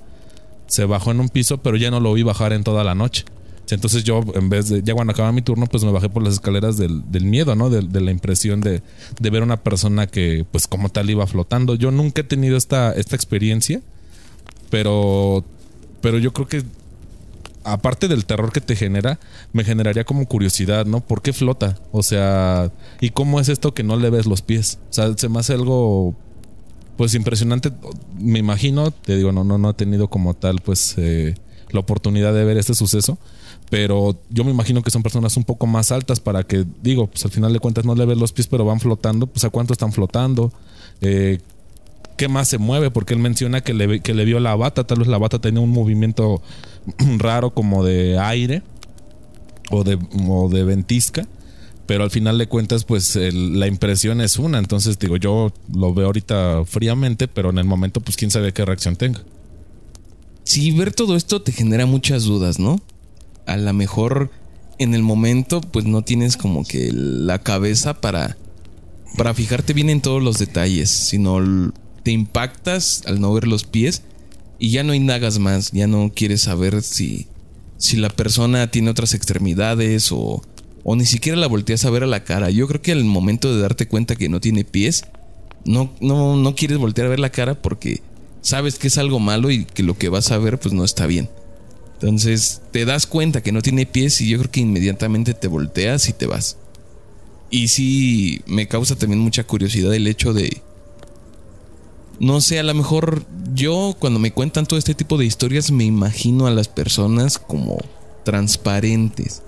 se 0.66 0.86
bajó 0.86 1.12
en 1.12 1.20
un 1.20 1.30
piso, 1.30 1.60
pero 1.60 1.78
ya 1.78 1.92
no 1.92 2.00
lo 2.00 2.12
vi 2.14 2.24
bajar 2.24 2.54
en 2.54 2.64
toda 2.64 2.84
la 2.84 2.96
noche. 2.96 3.24
Entonces 3.70 4.03
yo, 4.03 4.22
en 4.36 4.50
vez 4.50 4.70
de, 4.70 4.84
ya 4.84 4.94
cuando 4.94 5.13
acaba 5.13 5.32
mi 5.32 5.41
turno, 5.41 5.65
pues 5.65 5.84
me 5.84 5.91
bajé 5.91 6.10
por 6.10 6.24
las 6.24 6.34
escaleras 6.34 6.77
del, 6.77 7.03
miedo, 7.24 7.56
¿no? 7.56 7.70
De, 7.70 7.82
de, 7.82 8.01
la 8.01 8.12
impresión 8.12 8.62
de, 8.62 8.82
de 9.20 9.30
ver 9.30 9.44
una 9.44 9.58
persona 9.58 10.08
que, 10.08 10.46
pues 10.51 10.68
como 10.68 10.89
tal, 10.89 11.10
iba 11.10 11.25
flotando. 11.25 11.75
Yo 11.75 11.91
nunca 11.91 12.22
he 12.22 12.24
tenido 12.25 12.58
esta, 12.58 12.91
esta 12.94 13.15
experiencia, 13.15 13.82
pero, 14.70 15.46
pero 16.01 16.18
yo 16.18 16.34
creo 16.34 16.48
que, 16.48 16.63
aparte 17.63 18.08
del 18.08 18.25
terror 18.25 18.51
que 18.51 18.62
te 18.62 18.75
genera, 18.75 19.20
me 19.53 19.63
generaría 19.63 20.03
como 20.03 20.25
curiosidad, 20.25 20.86
¿no? 20.86 21.00
¿Por 21.00 21.22
qué 21.22 21.32
flota? 21.32 21.77
O 21.91 22.03
sea, 22.03 22.72
¿y 23.00 23.12
cómo 23.12 23.39
es 23.39 23.50
esto 23.50 23.74
que 23.74 23.84
no 23.84 23.96
le 23.96 24.10
ves 24.10 24.25
los 24.25 24.41
pies? 24.41 24.80
O 24.89 24.94
sea, 24.94 25.13
se 25.15 25.30
me 25.30 25.39
hace 25.39 25.53
algo 25.53 26.15
pues 26.98 27.15
impresionante. 27.15 27.72
Me 28.20 28.39
imagino, 28.39 28.91
te 28.91 29.15
digo, 29.15 29.32
no, 29.32 29.44
no, 29.44 29.58
no 29.58 29.70
he 29.70 29.74
tenido 29.74 30.10
como 30.10 30.34
tal, 30.34 30.58
pues, 30.63 30.96
eh, 30.98 31.36
la 31.70 31.80
oportunidad 31.80 32.34
de 32.34 32.44
ver 32.44 32.58
este 32.58 32.74
suceso 32.74 33.18
pero 33.72 34.20
yo 34.30 34.44
me 34.44 34.51
imagino 34.51 34.84
que 34.84 34.92
son 34.92 35.01
personas 35.01 35.38
un 35.38 35.46
poco 35.46 35.66
más 35.66 35.94
altas 35.94 36.20
para 36.20 36.44
que, 36.44 36.66
digo, 36.84 37.08
pues 37.08 37.24
al 37.24 37.32
final 37.32 37.54
de 37.54 37.60
cuentas 37.60 37.86
no 37.86 37.96
le 37.96 38.06
ves 38.06 38.18
los 38.18 38.34
pies, 38.34 38.48
pero 38.48 38.66
van 38.66 38.82
flotando, 38.82 39.28
pues 39.28 39.46
a 39.46 39.50
cuánto 39.50 39.72
están 39.72 39.94
flotando, 39.94 40.51
eh, 41.00 41.40
qué 42.18 42.28
más 42.28 42.50
se 42.50 42.58
mueve, 42.58 42.92
porque 42.92 43.13
él 43.13 43.22
menciona 43.22 43.62
que 43.62 43.74
le, 43.74 44.01
que 44.01 44.13
le 44.13 44.25
vio 44.25 44.42
la 44.42 44.58
bata, 44.58 44.86
tal 44.86 45.00
vez 45.00 45.08
la 45.08 45.18
bata 45.18 45.40
tenía 45.40 45.62
un 45.62 45.70
movimiento 45.70 46.42
raro 47.18 47.54
como 47.54 47.86
de 47.86 48.20
aire 48.20 48.62
o 49.70 49.86
de, 49.86 49.98
o 50.28 50.50
de 50.50 50.66
ventisca, 50.66 51.25
pero 51.86 52.04
al 52.04 52.12
final 52.12 52.38
de 52.38 52.48
cuentas, 52.48 52.84
pues 52.84 53.16
la 53.16 53.68
impresión 53.68 54.20
es 54.20 54.38
una, 54.38 54.60
entonces 54.60 55.00
digo, 55.00 55.16
yo 55.16 55.54
lo 55.74 55.94
veo 55.94 56.08
ahorita 56.08 56.66
fríamente, 56.66 57.30
pero 57.30 57.51
en 57.51 57.58
el 57.58 57.66
momento, 57.66 58.01
pues 58.01 58.18
quién 58.18 58.32
sabe 58.32 58.51
qué 58.51 58.66
reacción 58.66 58.98
tenga. 58.98 59.22
si 60.44 60.72
ver 60.72 60.94
todo 60.94 61.16
esto 61.16 61.42
te 61.42 61.54
genera 61.54 61.86
muchas 61.86 62.25
dudas, 62.25 62.60
¿no? 62.60 62.82
A 63.46 63.58
lo 63.58 63.74
mejor 63.74 64.32
en 64.78 64.94
el 64.96 65.04
momento 65.04 65.62
pues 65.62 65.86
no 65.86 66.04
tienes 66.04 66.38
como 66.38 66.64
que 66.64 66.92
la 66.92 67.40
cabeza 67.40 68.02
para 68.02 68.38
para 69.18 69.34
fijarte 69.34 69.74
bien 69.74 69.90
en 69.90 70.02
todos 70.02 70.24
los 70.24 70.40
detalles, 70.40 70.90
sino 70.90 71.72
te 72.04 72.12
impactas 72.12 73.04
al 73.06 73.20
no 73.20 73.34
ver 73.34 73.48
los 73.48 73.64
pies 73.64 74.04
y 74.58 74.72
ya 74.72 74.84
no 74.84 74.94
indagas 74.94 75.40
más, 75.40 75.72
ya 75.72 75.88
no 75.88 76.12
quieres 76.16 76.44
saber 76.44 76.82
si 76.82 77.28
si 77.78 77.98
la 77.98 78.10
persona 78.10 78.70
tiene 78.72 78.90
otras 78.92 79.14
extremidades 79.14 80.12
o 80.12 80.42
o 80.84 80.96
ni 80.96 81.06
siquiera 81.06 81.38
la 81.38 81.48
volteas 81.48 81.86
a 81.86 81.90
ver 81.90 82.04
a 82.04 82.08
la 82.08 82.24
cara. 82.24 82.50
Yo 82.50 82.68
creo 82.68 82.82
que 82.82 82.92
al 82.92 83.04
momento 83.04 83.54
de 83.54 83.62
darte 83.62 83.88
cuenta 83.88 84.16
que 84.16 84.30
no 84.30 84.40
tiene 84.40 84.64
pies, 84.64 85.06
no, 85.66 85.92
no, 86.00 86.36
no 86.36 86.56
quieres 86.56 86.78
voltear 86.78 87.08
a 87.08 87.12
ver 87.12 87.20
la 87.20 87.32
cara 87.32 87.62
porque 87.62 88.02
sabes 88.42 88.80
que 88.80 88.88
es 88.88 88.98
algo 88.98 89.20
malo 89.20 89.52
y 89.52 89.66
que 89.66 89.84
lo 89.84 89.98
que 89.98 90.10
vas 90.10 90.32
a 90.32 90.38
ver 90.38 90.60
pues 90.60 90.74
no 90.74 90.84
está 90.84 91.06
bien. 91.06 91.30
Entonces 92.01 92.62
te 92.72 92.84
das 92.84 93.05
cuenta 93.05 93.43
que 93.43 93.51
no 93.51 93.62
tiene 93.62 93.86
pies 93.86 94.22
y 94.22 94.29
yo 94.29 94.39
creo 94.39 94.50
que 94.50 94.62
inmediatamente 94.62 95.36
te 95.36 95.48
volteas 95.48 96.10
y 96.10 96.13
te 96.13 96.25
vas. 96.25 96.58
Y 97.51 97.67
sí 97.67 98.41
me 98.48 98.67
causa 98.67 98.96
también 98.96 99.20
mucha 99.20 99.43
curiosidad 99.43 99.93
el 99.93 100.08
hecho 100.08 100.34
de... 100.34 100.63
No 102.20 102.41
sé, 102.41 102.58
a 102.58 102.63
lo 102.63 102.74
mejor 102.74 103.24
yo 103.53 103.96
cuando 104.00 104.20
me 104.20 104.31
cuentan 104.31 104.65
todo 104.65 104.79
este 104.79 104.96
tipo 104.96 105.17
de 105.17 105.25
historias 105.25 105.70
me 105.70 105.84
imagino 105.84 106.48
a 106.48 106.51
las 106.51 106.67
personas 106.67 107.38
como 107.38 107.77
transparentes. 108.25 109.43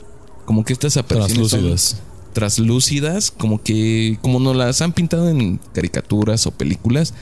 Como 0.46 0.64
que 0.64 0.74
estas 0.74 0.98
apariciones 0.98 1.50
Translúcidas. 1.50 2.02
traslúcidas, 2.34 3.32
como 3.32 3.64
que 3.64 4.20
como 4.22 4.40
nos 4.40 4.56
las 4.56 4.82
han 4.84 4.94
pintado 4.94 5.28
en 5.30 5.60
caricaturas 5.74 6.46
o 6.46 6.52
películas, 6.52 7.16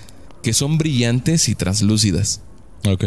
que 0.44 0.52
son 0.52 0.78
brillantes 0.78 1.48
y 1.48 1.56
translúcidas. 1.56 2.42
Ok. 2.86 3.06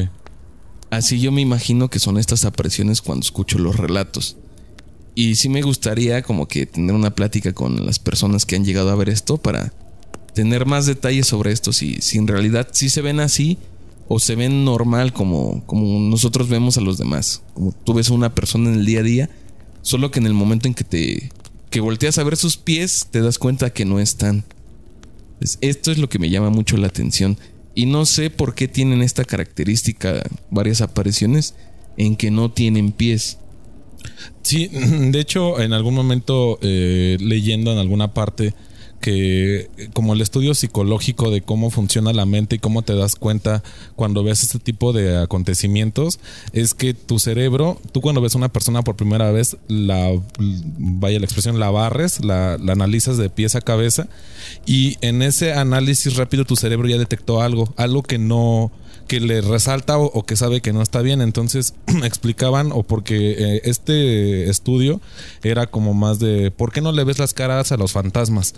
Así 0.96 1.18
yo 1.18 1.32
me 1.32 1.40
imagino 1.40 1.90
que 1.90 1.98
son 1.98 2.18
estas 2.18 2.44
apariciones 2.44 3.02
cuando 3.02 3.24
escucho 3.24 3.58
los 3.58 3.76
relatos. 3.76 4.36
Y 5.16 5.34
sí 5.34 5.48
me 5.48 5.60
gustaría 5.62 6.22
como 6.22 6.46
que 6.46 6.66
tener 6.66 6.94
una 6.94 7.14
plática 7.14 7.52
con 7.52 7.84
las 7.84 7.98
personas 7.98 8.46
que 8.46 8.54
han 8.54 8.64
llegado 8.64 8.90
a 8.90 8.94
ver 8.94 9.08
esto 9.08 9.36
para 9.36 9.72
tener 10.34 10.66
más 10.66 10.86
detalles 10.86 11.26
sobre 11.26 11.50
esto, 11.50 11.72
si, 11.72 11.96
si 12.00 12.18
en 12.18 12.28
realidad 12.28 12.68
sí 12.72 12.90
se 12.90 13.02
ven 13.02 13.18
así 13.18 13.58
o 14.06 14.20
se 14.20 14.36
ven 14.36 14.64
normal 14.64 15.12
como, 15.12 15.64
como 15.66 15.98
nosotros 15.98 16.48
vemos 16.48 16.78
a 16.78 16.80
los 16.80 16.96
demás. 16.96 17.42
Como 17.54 17.72
tú 17.72 17.94
ves 17.94 18.10
a 18.10 18.14
una 18.14 18.32
persona 18.32 18.70
en 18.70 18.78
el 18.78 18.86
día 18.86 19.00
a 19.00 19.04
día, 19.04 19.30
solo 19.82 20.12
que 20.12 20.20
en 20.20 20.26
el 20.26 20.34
momento 20.34 20.68
en 20.68 20.74
que 20.74 20.84
te 20.84 21.30
que 21.70 21.80
volteas 21.80 22.18
a 22.18 22.22
ver 22.24 22.36
sus 22.36 22.56
pies 22.56 23.08
te 23.10 23.20
das 23.20 23.38
cuenta 23.38 23.70
que 23.70 23.84
no 23.84 23.98
están. 23.98 24.44
Pues 25.40 25.58
esto 25.60 25.90
es 25.90 25.98
lo 25.98 26.08
que 26.08 26.20
me 26.20 26.30
llama 26.30 26.50
mucho 26.50 26.76
la 26.76 26.86
atención. 26.86 27.36
Y 27.74 27.86
no 27.86 28.06
sé 28.06 28.30
por 28.30 28.54
qué 28.54 28.68
tienen 28.68 29.02
esta 29.02 29.24
característica 29.24 30.22
varias 30.50 30.80
apariciones 30.80 31.54
en 31.96 32.16
que 32.16 32.30
no 32.30 32.50
tienen 32.50 32.92
pies. 32.92 33.38
Sí, 34.42 34.68
de 34.72 35.20
hecho, 35.20 35.60
en 35.60 35.72
algún 35.72 35.94
momento 35.94 36.58
eh, 36.62 37.16
leyendo 37.20 37.72
en 37.72 37.78
alguna 37.78 38.14
parte 38.14 38.54
que 39.04 39.68
como 39.92 40.14
el 40.14 40.23
estudio 40.23 40.54
psicológico 40.54 41.30
de 41.30 41.42
cómo 41.42 41.70
funciona 41.70 42.14
la 42.14 42.25
mente 42.25 42.56
y 42.56 42.58
cómo 42.58 42.80
te 42.80 42.94
das 42.94 43.16
cuenta 43.16 43.62
cuando 43.96 44.25
ves 44.25 44.42
este 44.42 44.58
tipo 44.58 44.94
de 44.94 45.20
acontecimientos 45.20 46.20
es 46.54 46.73
que 46.73 46.94
tu 46.94 47.18
cerebro, 47.18 47.78
tú 47.92 48.00
cuando 48.00 48.23
ves 48.23 48.34
una 48.34 48.49
persona 48.49 48.80
por 48.80 48.96
primera 48.96 49.30
vez, 49.30 49.58
la 49.68 50.11
vaya 50.38 51.18
la 51.18 51.26
expresión, 51.26 51.61
la 51.61 51.68
barres, 51.68 52.25
la, 52.25 52.56
la 52.56 52.73
analizas 52.73 53.18
de 53.18 53.28
pies 53.28 53.56
a 53.56 53.61
cabeza 53.61 54.08
y 54.64 54.96
en 55.02 55.20
ese 55.20 55.52
análisis 55.52 56.16
rápido 56.16 56.46
tu 56.46 56.56
cerebro 56.56 56.88
ya 56.88 56.96
detectó 56.96 57.42
algo, 57.42 57.75
algo 57.76 58.02
que 58.02 58.16
no 58.16 58.73
que 59.06 59.20
le 59.20 59.40
resalta 59.40 59.99
o, 59.99 60.25
que 60.25 60.37
sabe 60.37 60.61
que 60.61 60.73
no 60.73 60.82
está 60.82 61.00
bien. 61.02 61.20
Entonces 61.20 61.75
explicaban, 62.04 62.70
o 62.73 62.82
porque 62.82 63.32
eh, 63.38 63.61
este 63.64 64.49
estudio 64.49 65.00
era 65.42 65.66
como 65.66 65.94
más 65.94 66.18
de, 66.18 66.50
¿por 66.50 66.73
qué 66.73 66.80
no 66.80 66.92
le 66.92 67.04
ves 67.04 67.18
las 67.18 67.34
caras 67.34 67.73
a 67.73 67.76
los 67.76 67.92
fantasmas? 67.92 68.54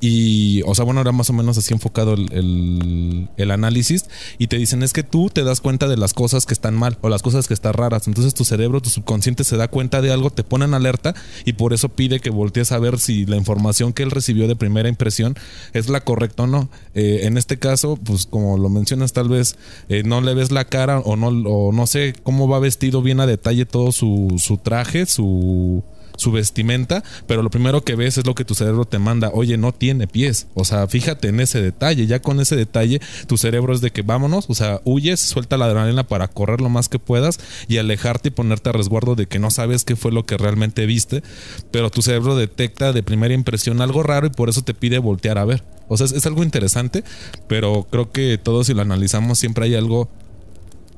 Y, 0.00 0.62
o 0.62 0.74
sea, 0.74 0.84
bueno, 0.84 1.00
era 1.00 1.10
más 1.10 1.28
o 1.30 1.32
menos 1.32 1.58
así 1.58 1.74
enfocado 1.74 2.14
el, 2.14 3.28
el, 3.36 3.50
análisis. 3.50 4.06
Y 4.38 4.46
te 4.46 4.56
dicen, 4.56 4.82
es 4.82 4.92
que 4.92 5.02
tú 5.02 5.30
te 5.30 5.42
das 5.42 5.60
cuenta 5.60 5.88
de 5.88 5.96
las 5.96 6.14
cosas 6.14 6.46
que 6.46 6.54
están 6.54 6.74
mal 6.74 6.98
o 7.00 7.08
las 7.08 7.22
cosas 7.22 7.48
que 7.48 7.54
están 7.54 7.72
raras. 7.72 8.06
Entonces 8.06 8.34
tu 8.34 8.44
cerebro, 8.44 8.80
tu 8.80 8.90
subconsciente 8.90 9.44
se 9.44 9.56
da 9.56 9.68
cuenta 9.68 10.00
de 10.00 10.12
algo, 10.12 10.30
te 10.30 10.44
pone 10.44 10.66
en 10.66 10.74
alerta 10.74 11.14
y 11.44 11.54
por 11.54 11.72
eso 11.72 11.88
pide 11.88 12.20
que 12.20 12.30
voltees 12.30 12.72
a 12.72 12.78
ver 12.78 12.98
si 12.98 13.26
la 13.26 13.36
información 13.36 13.92
que 13.92 14.04
él 14.04 14.10
recibió 14.10 14.46
de 14.46 14.56
primera 14.56 14.88
impresión 14.88 15.36
es 15.72 15.88
la 15.88 16.00
correcta 16.00 16.44
o 16.44 16.46
no. 16.46 16.68
Eh, 16.94 17.20
en 17.22 17.36
este 17.36 17.58
caso, 17.58 17.96
pues 17.96 18.26
como 18.26 18.56
lo 18.58 18.68
mencionas, 18.68 19.12
tal 19.12 19.28
vez 19.28 19.56
eh, 19.88 20.02
no 20.04 20.20
le 20.20 20.34
ves 20.34 20.52
la 20.52 20.64
cara 20.64 21.00
o 21.00 21.16
no, 21.16 21.28
o 21.28 21.72
no 21.72 21.86
sé 21.86 22.14
cómo 22.22 22.48
va 22.48 22.60
vestido 22.60 23.02
bien 23.02 23.20
a 23.20 23.26
detalle 23.26 23.66
todo 23.66 23.92
su, 23.92 24.36
su 24.38 24.58
traje, 24.58 25.06
su 25.06 25.82
su 26.18 26.32
vestimenta, 26.32 27.02
pero 27.26 27.42
lo 27.42 27.48
primero 27.48 27.82
que 27.82 27.94
ves 27.94 28.18
es 28.18 28.26
lo 28.26 28.34
que 28.34 28.44
tu 28.44 28.54
cerebro 28.54 28.84
te 28.84 28.98
manda, 28.98 29.30
oye, 29.32 29.56
no 29.56 29.72
tiene 29.72 30.06
pies, 30.06 30.48
o 30.54 30.64
sea, 30.64 30.86
fíjate 30.88 31.28
en 31.28 31.40
ese 31.40 31.62
detalle, 31.62 32.06
ya 32.06 32.20
con 32.20 32.40
ese 32.40 32.56
detalle 32.56 33.00
tu 33.26 33.38
cerebro 33.38 33.72
es 33.72 33.80
de 33.80 33.92
que 33.92 34.02
vámonos, 34.02 34.46
o 34.48 34.54
sea, 34.54 34.80
huyes, 34.84 35.20
suelta 35.20 35.56
la 35.56 35.66
adrenalina 35.66 36.04
para 36.04 36.28
correr 36.28 36.60
lo 36.60 36.68
más 36.68 36.88
que 36.88 36.98
puedas 36.98 37.38
y 37.68 37.78
alejarte 37.78 38.28
y 38.28 38.32
ponerte 38.32 38.68
a 38.68 38.72
resguardo 38.72 39.14
de 39.14 39.26
que 39.26 39.38
no 39.38 39.50
sabes 39.50 39.84
qué 39.84 39.96
fue 39.96 40.12
lo 40.12 40.26
que 40.26 40.36
realmente 40.36 40.86
viste, 40.86 41.22
pero 41.70 41.90
tu 41.90 42.02
cerebro 42.02 42.36
detecta 42.36 42.92
de 42.92 43.02
primera 43.02 43.34
impresión 43.34 43.80
algo 43.80 44.02
raro 44.02 44.26
y 44.26 44.30
por 44.30 44.48
eso 44.48 44.62
te 44.62 44.74
pide 44.74 44.98
voltear 44.98 45.38
a 45.38 45.44
ver. 45.44 45.62
O 45.88 45.96
sea, 45.96 46.06
es, 46.06 46.26
algo 46.26 46.42
interesante, 46.42 47.02
pero 47.46 47.86
creo 47.90 48.12
que 48.12 48.36
todos 48.38 48.66
si 48.66 48.74
lo 48.74 48.82
analizamos 48.82 49.38
siempre 49.38 49.64
hay 49.64 49.74
algo, 49.74 50.08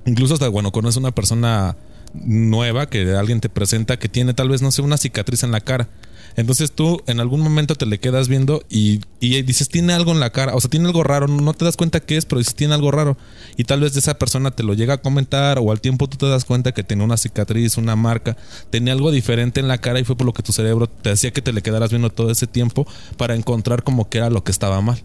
incluso 0.05 0.35
hasta 0.35 0.49
bueno, 0.49 0.73
conoces 0.73 0.97
una 0.97 1.13
persona 1.13 1.77
nueva 2.15 2.89
que 2.89 3.15
alguien 3.15 3.41
te 3.41 3.49
presenta 3.49 3.99
que 3.99 4.09
tiene 4.09 4.35
tal 4.35 4.49
vez, 4.49 4.63
no 4.63 4.73
sé, 4.73 4.83
una 4.83 4.97
cicatriz 4.97 5.43
en 5.43 5.53
la 5.53 5.61
cara. 5.61 5.89
Entonces 6.37 6.73
tú 6.73 7.03
en 7.07 7.21
algún 7.21 7.41
momento 7.41 7.75
te 7.75 7.87
le 7.87 7.99
quedas 7.99 8.29
viendo 8.29 8.63
y, 8.69 9.01
y, 9.21 9.43
dices, 9.43 9.69
tiene 9.69 9.93
algo 9.93 10.13
en 10.13 10.21
la 10.21 10.31
cara, 10.31 10.55
o 10.55 10.61
sea, 10.61 10.71
tiene 10.71 10.87
algo 10.87 11.03
raro, 11.03 11.27
no 11.27 11.53
te 11.55 11.65
das 11.65 11.77
cuenta 11.77 12.01
qué 12.01 12.17
es, 12.17 12.25
pero 12.25 12.39
dices, 12.39 12.55
tiene 12.55 12.75
algo 12.75 12.91
raro. 12.91 13.17
Y 13.57 13.65
tal 13.65 13.81
vez 13.81 13.95
de 13.95 14.01
esa 14.01 14.15
persona 14.19 14.51
te 14.51 14.63
lo 14.63 14.75
llega 14.75 14.95
a 14.95 14.99
comentar 14.99 15.59
o 15.59 15.73
al 15.73 15.81
tiempo 15.81 16.09
tú 16.09 16.17
te 16.17 16.27
das 16.27 16.45
cuenta 16.45 16.73
que 16.73 16.85
tenía 16.85 17.05
una 17.05 17.17
cicatriz, 17.17 17.77
una 17.77 17.97
marca, 17.97 18.37
tenía 18.71 18.93
algo 18.93 19.11
diferente 19.11 19.61
en 19.61 19.69
la 19.69 19.79
cara 19.79 20.01
y 20.01 20.05
fue 20.05 20.17
por 20.17 20.27
lo 20.27 20.33
que 20.33 20.43
tu 20.43 20.53
cerebro 20.53 20.89
te 20.89 21.11
hacía 21.11 21.33
que 21.33 21.43
te 21.43 21.53
le 21.53 21.63
quedaras 21.63 21.91
viendo 21.91 22.11
todo 22.11 22.31
ese 22.31 22.47
tiempo 22.47 22.87
para 23.17 23.35
encontrar 23.35 23.83
como 23.83 24.09
que 24.09 24.19
era 24.19 24.31
lo 24.31 24.45
que 24.45 24.53
estaba 24.53 24.81
mal. 24.81 25.03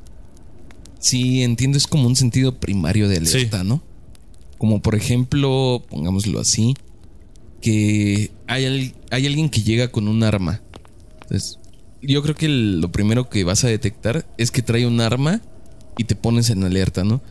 Sí, 1.00 1.44
entiendo, 1.44 1.78
es 1.78 1.88
como 1.88 2.08
un 2.08 2.16
sentido 2.16 2.56
primario 2.56 3.08
de 3.08 3.18
alerta, 3.18 3.62
sí. 3.62 3.68
¿no? 3.68 3.84
Como 4.58 4.82
por 4.82 4.96
ejemplo, 4.96 5.84
pongámoslo 5.90 6.40
así, 6.40 6.76
que 7.65 8.29
hay, 8.45 8.93
hay 9.10 9.25
alguien 9.25 9.50
que 9.50 9.63
llega 9.63 9.88
con 9.88 10.07
un 10.07 10.22
arma. 10.22 10.62
Entonces, 11.24 11.57
yo 12.00 12.22
creo 12.22 12.36
que 12.36 12.45
el, 12.45 12.79
lo 12.79 12.91
primero 12.91 13.27
que 13.27 13.43
vas 13.43 13.63
a 13.63 13.67
detectar 13.69 14.24
es 14.38 14.51
que 14.51 14.62
trae 14.62 14.86
un 14.86 15.01
arma 15.01 15.41
y 15.98 16.03
te 16.03 16.15
pones 16.15 16.51
en 16.51 16.63
alerta, 16.63 17.03
¿no? 17.03 17.24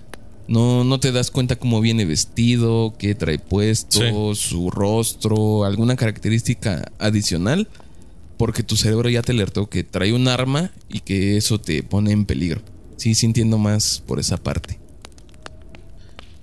No, 0.49 0.83
no 0.83 0.99
te 0.99 1.13
das 1.13 1.31
cuenta 1.31 1.55
cómo 1.55 1.81
viene 1.81 2.05
vestido, 2.05 2.97
qué 2.99 3.15
trae 3.15 3.39
puesto, 3.39 4.35
sí. 4.35 4.49
su 4.49 4.73
rostro, 4.73 5.63
alguna 5.63 5.95
característica 5.95 6.91
adicional, 6.99 7.69
porque 8.37 8.65
tu 8.65 8.75
cerebro 8.75 9.09
ya 9.11 9.23
te 9.23 9.31
alertó 9.31 9.71
que 9.71 9.85
trae 9.85 10.13
un 10.13 10.27
arma 10.27 10.73
y 10.89 10.99
que 11.01 11.37
eso 11.37 11.61
te 11.61 11.85
pone 11.85 12.11
en 12.11 12.25
peligro. 12.25 12.61
Sí, 12.97 13.15
sintiendo 13.15 13.57
más 13.57 14.03
por 14.05 14.19
esa 14.19 14.37
parte. 14.37 14.81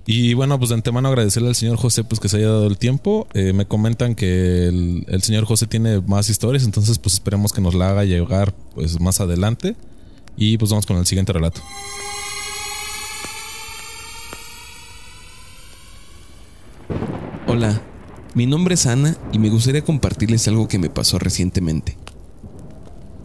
Y 0.05 0.33
bueno, 0.33 0.57
pues 0.57 0.69
de 0.69 0.75
antemano 0.75 1.09
agradecerle 1.09 1.49
al 1.49 1.55
señor 1.55 1.77
José 1.77 2.03
pues 2.03 2.19
que 2.19 2.27
se 2.27 2.37
haya 2.37 2.47
dado 2.47 2.67
el 2.67 2.77
tiempo. 2.77 3.27
Eh, 3.33 3.53
me 3.53 3.65
comentan 3.65 4.15
que 4.15 4.67
el, 4.67 5.05
el, 5.07 5.21
señor 5.21 5.45
José 5.45 5.67
tiene 5.67 6.01
más 6.01 6.29
historias, 6.29 6.63
entonces 6.63 6.97
pues 6.97 7.13
esperemos 7.13 7.53
que 7.53 7.61
nos 7.61 7.75
la 7.75 7.89
haga 7.89 8.03
llegar 8.03 8.53
pues 8.73 8.99
más 8.99 9.21
adelante. 9.21 9.75
Y 10.35 10.57
pues 10.57 10.71
vamos 10.71 10.85
con 10.85 10.97
el 10.97 11.05
siguiente 11.05 11.33
relato. 11.33 11.61
Hola, 17.47 17.81
mi 18.33 18.45
nombre 18.45 18.75
es 18.75 18.85
Ana 18.85 19.17
y 19.33 19.39
me 19.39 19.49
gustaría 19.49 19.83
compartirles 19.83 20.47
algo 20.47 20.69
que 20.69 20.79
me 20.79 20.89
pasó 20.89 21.19
recientemente. 21.19 21.97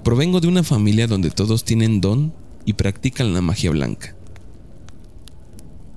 Provengo 0.03 0.41
de 0.41 0.49
una 0.49 0.65
familia 0.65 1.07
donde 1.07 1.31
todos 1.31 1.65
tienen 1.65 2.01
don 2.01 2.35
y 2.65 2.73
practican 2.73 3.33
la 3.33 3.41
magia 3.41 3.71
blanca. 3.71 4.16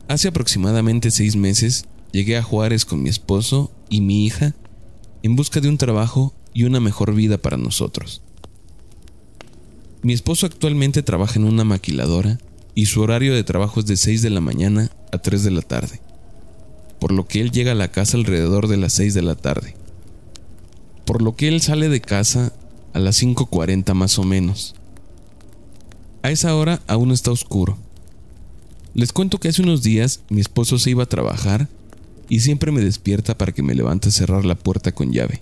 Hace 0.09 0.29
aproximadamente 0.29 1.11
seis 1.11 1.35
meses 1.35 1.85
llegué 2.11 2.35
a 2.35 2.41
Juárez 2.41 2.83
con 2.83 3.03
mi 3.03 3.09
esposo 3.09 3.71
y 3.89 4.01
mi 4.01 4.25
hija 4.25 4.55
en 5.21 5.35
busca 5.35 5.61
de 5.61 5.69
un 5.69 5.77
trabajo 5.77 6.33
y 6.51 6.63
una 6.63 6.79
mejor 6.79 7.13
vida 7.13 7.37
para 7.37 7.57
nosotros. 7.57 8.23
Mi 10.01 10.13
esposo 10.13 10.47
actualmente 10.47 11.03
trabaja 11.03 11.35
en 11.37 11.45
una 11.45 11.63
maquiladora 11.63 12.39
y 12.73 12.87
su 12.87 13.01
horario 13.01 13.35
de 13.35 13.43
trabajo 13.43 13.81
es 13.81 13.85
de 13.85 13.97
6 13.97 14.23
de 14.23 14.31
la 14.31 14.41
mañana 14.41 14.89
a 15.11 15.19
3 15.19 15.43
de 15.43 15.51
la 15.51 15.61
tarde, 15.61 16.01
por 16.99 17.11
lo 17.11 17.27
que 17.27 17.39
él 17.39 17.51
llega 17.51 17.73
a 17.73 17.75
la 17.75 17.91
casa 17.91 18.17
alrededor 18.17 18.67
de 18.67 18.77
las 18.77 18.93
6 18.93 19.13
de 19.13 19.21
la 19.21 19.35
tarde, 19.35 19.75
por 21.05 21.21
lo 21.21 21.35
que 21.35 21.49
él 21.49 21.61
sale 21.61 21.87
de 21.87 22.01
casa 22.01 22.51
a 22.93 22.99
las 22.99 23.21
5.40 23.21 23.93
más 23.93 24.17
o 24.17 24.23
menos. 24.23 24.73
A 26.23 26.31
esa 26.31 26.55
hora 26.55 26.81
aún 26.87 27.11
está 27.11 27.29
oscuro 27.29 27.77
les 28.99 29.13
cuento 29.13 29.39
que 29.39 29.47
hace 29.47 29.61
unos 29.61 29.81
días 29.81 30.19
mi 30.29 30.41
esposo 30.41 30.77
se 30.77 30.89
iba 30.89 31.03
a 31.03 31.09
trabajar 31.09 31.69
y 32.27 32.41
siempre 32.41 32.73
me 32.73 32.81
despierta 32.81 33.37
para 33.37 33.53
que 33.53 33.63
me 33.63 33.73
levante 33.73 34.09
a 34.09 34.11
cerrar 34.11 34.43
la 34.43 34.55
puerta 34.55 34.91
con 34.91 35.13
llave. 35.13 35.41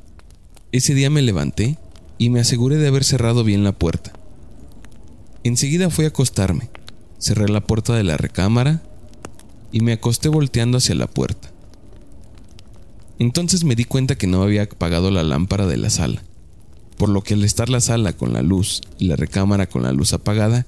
Ese 0.71 0.93
día 0.93 1.09
me 1.09 1.23
levanté 1.23 1.79
y 2.19 2.29
me 2.29 2.39
aseguré 2.39 2.77
de 2.77 2.87
haber 2.87 3.03
cerrado 3.03 3.43
bien 3.43 3.63
la 3.63 3.71
puerta. 3.71 4.13
Enseguida 5.43 5.89
fui 5.89 6.05
a 6.05 6.09
acostarme, 6.09 6.69
cerré 7.17 7.49
la 7.49 7.61
puerta 7.61 7.95
de 7.95 8.03
la 8.03 8.15
recámara 8.15 8.83
y 9.71 9.81
me 9.81 9.93
acosté 9.93 10.29
volteando 10.29 10.77
hacia 10.77 10.93
la 10.93 11.07
puerta. 11.07 11.51
Entonces 13.17 13.63
me 13.63 13.73
di 13.73 13.85
cuenta 13.85 14.19
que 14.19 14.27
no 14.27 14.43
había 14.43 14.61
apagado 14.61 15.09
la 15.09 15.23
lámpara 15.23 15.65
de 15.65 15.77
la 15.77 15.89
sala, 15.89 16.21
por 16.95 17.09
lo 17.09 17.23
que 17.23 17.33
al 17.33 17.43
estar 17.43 17.69
la 17.69 17.81
sala 17.81 18.13
con 18.13 18.33
la 18.33 18.43
luz 18.43 18.81
y 18.99 19.07
la 19.07 19.15
recámara 19.15 19.65
con 19.65 19.81
la 19.81 19.93
luz 19.93 20.13
apagada, 20.13 20.67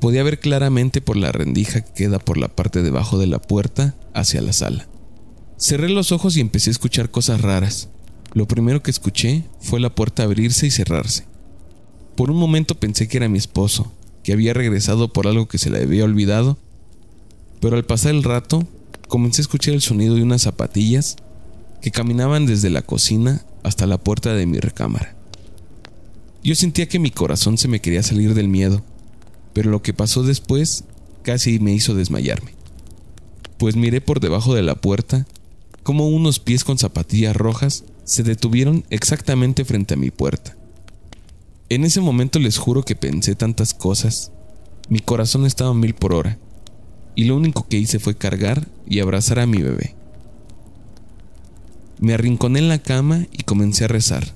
podía 0.00 0.22
ver 0.22 0.38
claramente 0.38 1.00
por 1.00 1.16
la 1.16 1.32
rendija 1.32 1.80
que 1.80 1.92
queda 1.92 2.18
por 2.18 2.36
la 2.38 2.48
parte 2.48 2.82
debajo 2.82 3.18
de 3.18 3.26
la 3.26 3.40
puerta 3.40 3.94
hacia 4.14 4.42
la 4.42 4.52
sala. 4.52 4.86
Cerré 5.58 5.88
los 5.88 6.12
ojos 6.12 6.36
y 6.36 6.40
empecé 6.40 6.70
a 6.70 6.72
escuchar 6.72 7.10
cosas 7.10 7.40
raras. 7.40 7.88
Lo 8.34 8.46
primero 8.46 8.82
que 8.82 8.90
escuché 8.90 9.44
fue 9.60 9.80
la 9.80 9.94
puerta 9.94 10.22
abrirse 10.22 10.66
y 10.66 10.70
cerrarse. 10.70 11.24
Por 12.16 12.30
un 12.30 12.36
momento 12.36 12.74
pensé 12.74 13.08
que 13.08 13.16
era 13.16 13.28
mi 13.28 13.38
esposo, 13.38 13.92
que 14.22 14.32
había 14.32 14.54
regresado 14.54 15.12
por 15.12 15.26
algo 15.26 15.48
que 15.48 15.58
se 15.58 15.70
le 15.70 15.82
había 15.82 16.04
olvidado, 16.04 16.58
pero 17.60 17.76
al 17.76 17.84
pasar 17.84 18.14
el 18.14 18.22
rato 18.22 18.66
comencé 19.08 19.40
a 19.40 19.44
escuchar 19.44 19.74
el 19.74 19.82
sonido 19.82 20.14
de 20.14 20.22
unas 20.22 20.42
zapatillas 20.42 21.16
que 21.80 21.90
caminaban 21.90 22.46
desde 22.46 22.70
la 22.70 22.82
cocina 22.82 23.44
hasta 23.62 23.86
la 23.86 23.98
puerta 23.98 24.34
de 24.34 24.46
mi 24.46 24.58
recámara. 24.58 25.16
Yo 26.42 26.54
sentía 26.54 26.88
que 26.88 26.98
mi 26.98 27.10
corazón 27.10 27.58
se 27.58 27.68
me 27.68 27.80
quería 27.80 28.02
salir 28.02 28.34
del 28.34 28.48
miedo, 28.48 28.82
pero 29.56 29.70
lo 29.70 29.80
que 29.80 29.94
pasó 29.94 30.22
después 30.22 30.84
casi 31.22 31.58
me 31.60 31.72
hizo 31.72 31.94
desmayarme, 31.94 32.52
pues 33.56 33.74
miré 33.74 34.02
por 34.02 34.20
debajo 34.20 34.54
de 34.54 34.60
la 34.60 34.74
puerta 34.74 35.26
como 35.82 36.10
unos 36.10 36.40
pies 36.40 36.62
con 36.62 36.76
zapatillas 36.76 37.34
rojas 37.34 37.84
se 38.04 38.22
detuvieron 38.22 38.84
exactamente 38.90 39.64
frente 39.64 39.94
a 39.94 39.96
mi 39.96 40.10
puerta. 40.10 40.58
En 41.70 41.84
ese 41.84 42.02
momento 42.02 42.38
les 42.38 42.58
juro 42.58 42.82
que 42.82 42.96
pensé 42.96 43.34
tantas 43.34 43.72
cosas. 43.72 44.30
Mi 44.90 45.00
corazón 45.00 45.46
estaba 45.46 45.72
mil 45.72 45.94
por 45.94 46.12
hora, 46.12 46.36
y 47.14 47.24
lo 47.24 47.34
único 47.34 47.66
que 47.66 47.78
hice 47.78 47.98
fue 47.98 48.14
cargar 48.14 48.68
y 48.86 49.00
abrazar 49.00 49.38
a 49.38 49.46
mi 49.46 49.62
bebé. 49.62 49.94
Me 51.98 52.12
arrinconé 52.12 52.58
en 52.58 52.68
la 52.68 52.78
cama 52.78 53.26
y 53.32 53.44
comencé 53.44 53.86
a 53.86 53.88
rezar. 53.88 54.34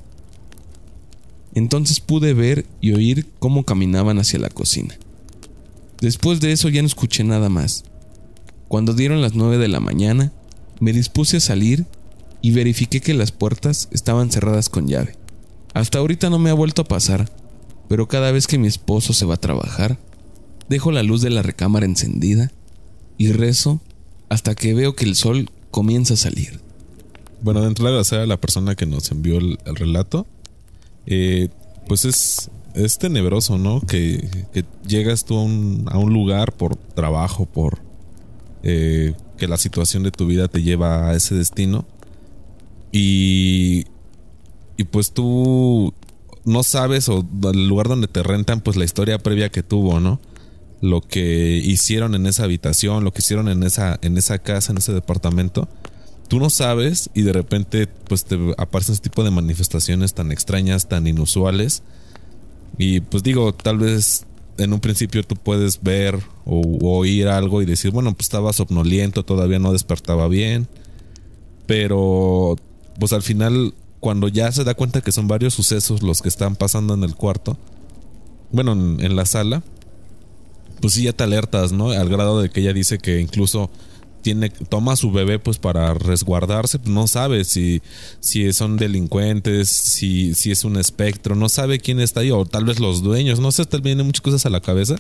Entonces 1.54 2.00
pude 2.00 2.32
ver 2.32 2.64
y 2.80 2.92
oír 2.92 3.26
cómo 3.38 3.64
caminaban 3.64 4.18
hacia 4.18 4.38
la 4.38 4.48
cocina. 4.48 4.96
Después 6.00 6.40
de 6.40 6.52
eso 6.52 6.68
ya 6.68 6.82
no 6.82 6.86
escuché 6.86 7.24
nada 7.24 7.48
más. 7.48 7.84
Cuando 8.68 8.94
dieron 8.94 9.20
las 9.20 9.34
nueve 9.34 9.58
de 9.58 9.68
la 9.68 9.80
mañana, 9.80 10.32
me 10.80 10.92
dispuse 10.92 11.38
a 11.38 11.40
salir 11.40 11.86
y 12.42 12.52
verifiqué 12.52 13.00
que 13.00 13.14
las 13.14 13.32
puertas 13.32 13.88
estaban 13.90 14.30
cerradas 14.30 14.68
con 14.68 14.88
llave. 14.88 15.16
Hasta 15.74 15.98
ahorita 15.98 16.30
no 16.30 16.38
me 16.38 16.50
ha 16.50 16.54
vuelto 16.54 16.82
a 16.82 16.88
pasar, 16.88 17.30
pero 17.88 18.08
cada 18.08 18.32
vez 18.32 18.46
que 18.46 18.58
mi 18.58 18.68
esposo 18.68 19.12
se 19.12 19.26
va 19.26 19.34
a 19.34 19.40
trabajar, 19.40 19.98
dejo 20.68 20.92
la 20.92 21.02
luz 21.02 21.20
de 21.20 21.30
la 21.30 21.42
recámara 21.42 21.86
encendida 21.86 22.52
y 23.18 23.32
rezo 23.32 23.80
hasta 24.28 24.54
que 24.54 24.72
veo 24.74 24.94
que 24.94 25.04
el 25.04 25.16
sol 25.16 25.50
comienza 25.70 26.14
a 26.14 26.16
salir. 26.16 26.60
Bueno, 27.42 27.62
de 27.62 27.82
la 27.82 28.00
a 28.00 28.26
la 28.26 28.40
persona 28.40 28.74
que 28.74 28.86
nos 28.86 29.10
envió 29.10 29.38
el, 29.38 29.58
relato, 29.64 30.26
eh, 31.06 31.48
pues 31.88 32.04
es, 32.04 32.50
es 32.74 32.98
tenebroso, 32.98 33.58
¿no? 33.58 33.80
Que, 33.80 34.28
llegas 34.86 35.24
tú 35.24 35.38
a 35.38 35.42
un, 35.42 36.12
lugar 36.12 36.52
por 36.52 36.76
trabajo, 36.76 37.46
por 37.46 37.78
eh, 38.62 39.14
que 39.36 39.48
la 39.48 39.56
situación 39.56 40.02
de 40.02 40.10
tu 40.10 40.26
vida 40.26 40.48
te 40.48 40.62
lleva 40.62 41.08
a 41.08 41.14
ese 41.14 41.34
destino. 41.34 41.86
Y, 42.92 43.86
y 44.76 44.84
pues 44.84 45.12
tú 45.12 45.94
no 46.44 46.62
sabes, 46.62 47.08
o 47.08 47.24
el 47.52 47.68
lugar 47.68 47.88
donde 47.88 48.08
te 48.08 48.22
rentan, 48.22 48.60
pues 48.60 48.76
la 48.76 48.84
historia 48.84 49.18
previa 49.18 49.50
que 49.50 49.62
tuvo, 49.62 50.00
¿no? 50.00 50.20
Lo 50.80 51.02
que 51.02 51.56
hicieron 51.56 52.14
en 52.14 52.26
esa 52.26 52.44
habitación, 52.44 53.04
lo 53.04 53.12
que 53.12 53.20
hicieron 53.20 53.48
en 53.48 53.62
esa, 53.62 53.98
en 54.02 54.16
esa 54.16 54.38
casa, 54.38 54.72
en 54.72 54.78
ese 54.78 54.92
departamento 54.92 55.68
tú 56.30 56.38
no 56.38 56.48
sabes 56.48 57.10
y 57.12 57.22
de 57.22 57.32
repente 57.32 57.88
pues 57.88 58.24
te 58.24 58.38
aparecen 58.56 58.92
ese 58.92 59.02
tipo 59.02 59.24
de 59.24 59.32
manifestaciones 59.32 60.14
tan 60.14 60.30
extrañas, 60.30 60.88
tan 60.88 61.08
inusuales. 61.08 61.82
Y 62.78 63.00
pues 63.00 63.22
digo, 63.22 63.52
tal 63.52 63.78
vez 63.78 64.26
en 64.58 64.72
un 64.72 64.80
principio 64.80 65.22
tú 65.22 65.36
puedes 65.36 65.82
ver 65.82 66.18
o, 66.44 66.60
oír 66.98 67.28
algo 67.28 67.62
y 67.62 67.66
decir, 67.66 67.90
bueno, 67.90 68.12
pues 68.12 68.26
estaba 68.26 68.52
somnoliento, 68.52 69.24
todavía 69.24 69.58
no 69.58 69.72
despertaba 69.72 70.28
bien. 70.28 70.68
Pero 71.66 72.56
pues 72.98 73.12
al 73.12 73.22
final, 73.22 73.74
cuando 74.00 74.28
ya 74.28 74.50
se 74.52 74.64
da 74.64 74.74
cuenta 74.74 75.00
que 75.00 75.12
son 75.12 75.28
varios 75.28 75.54
sucesos 75.54 76.02
los 76.02 76.20
que 76.22 76.28
están 76.28 76.56
pasando 76.56 76.94
en 76.94 77.04
el 77.04 77.14
cuarto, 77.14 77.56
bueno, 78.52 78.72
en, 78.72 79.16
la 79.16 79.26
sala, 79.26 79.62
pues 80.80 80.94
sí 80.94 81.04
ya 81.04 81.12
te 81.12 81.24
alertas, 81.24 81.72
¿no? 81.72 81.90
Al 81.90 82.08
grado 82.08 82.40
de 82.40 82.50
que 82.50 82.60
ella 82.60 82.72
dice 82.72 82.98
que 82.98 83.20
incluso 83.20 83.70
tiene 84.22 84.50
toma 84.50 84.96
su 84.96 85.10
bebé 85.10 85.38
pues 85.38 85.58
para 85.58 85.94
resguardarse, 85.94 86.78
pues, 86.78 86.90
no 86.90 87.06
sabe 87.06 87.44
si, 87.44 87.82
si 88.20 88.52
son 88.52 88.76
delincuentes, 88.76 89.68
si, 89.68 90.34
si 90.34 90.50
es 90.50 90.64
un 90.64 90.76
espectro, 90.76 91.34
no 91.34 91.48
sabe 91.48 91.80
quién 91.80 92.00
está 92.00 92.20
ahí, 92.20 92.30
o 92.30 92.44
tal 92.44 92.64
vez 92.64 92.80
los 92.80 93.02
dueños, 93.02 93.40
no 93.40 93.52
sé, 93.52 93.64
tal 93.64 93.80
vienen 93.80 94.06
muchas 94.06 94.22
cosas 94.22 94.46
a 94.46 94.50
la 94.50 94.60
cabeza, 94.60 94.96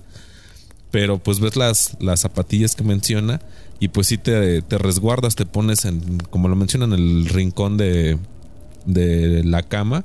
pero 0.90 1.18
pues 1.18 1.40
ves 1.40 1.56
las, 1.56 1.96
las 2.00 2.20
zapatillas 2.20 2.74
que 2.74 2.84
menciona 2.84 3.40
y 3.78 3.88
pues 3.88 4.08
si 4.08 4.18
te, 4.18 4.62
te 4.62 4.78
resguardas, 4.78 5.36
te 5.36 5.46
pones 5.46 5.84
en, 5.84 6.18
como 6.30 6.48
lo 6.48 6.56
menciona, 6.56 6.84
en 6.84 6.92
el 6.92 7.26
rincón 7.26 7.76
de, 7.76 8.18
de 8.86 9.44
la 9.44 9.62
cama 9.62 10.04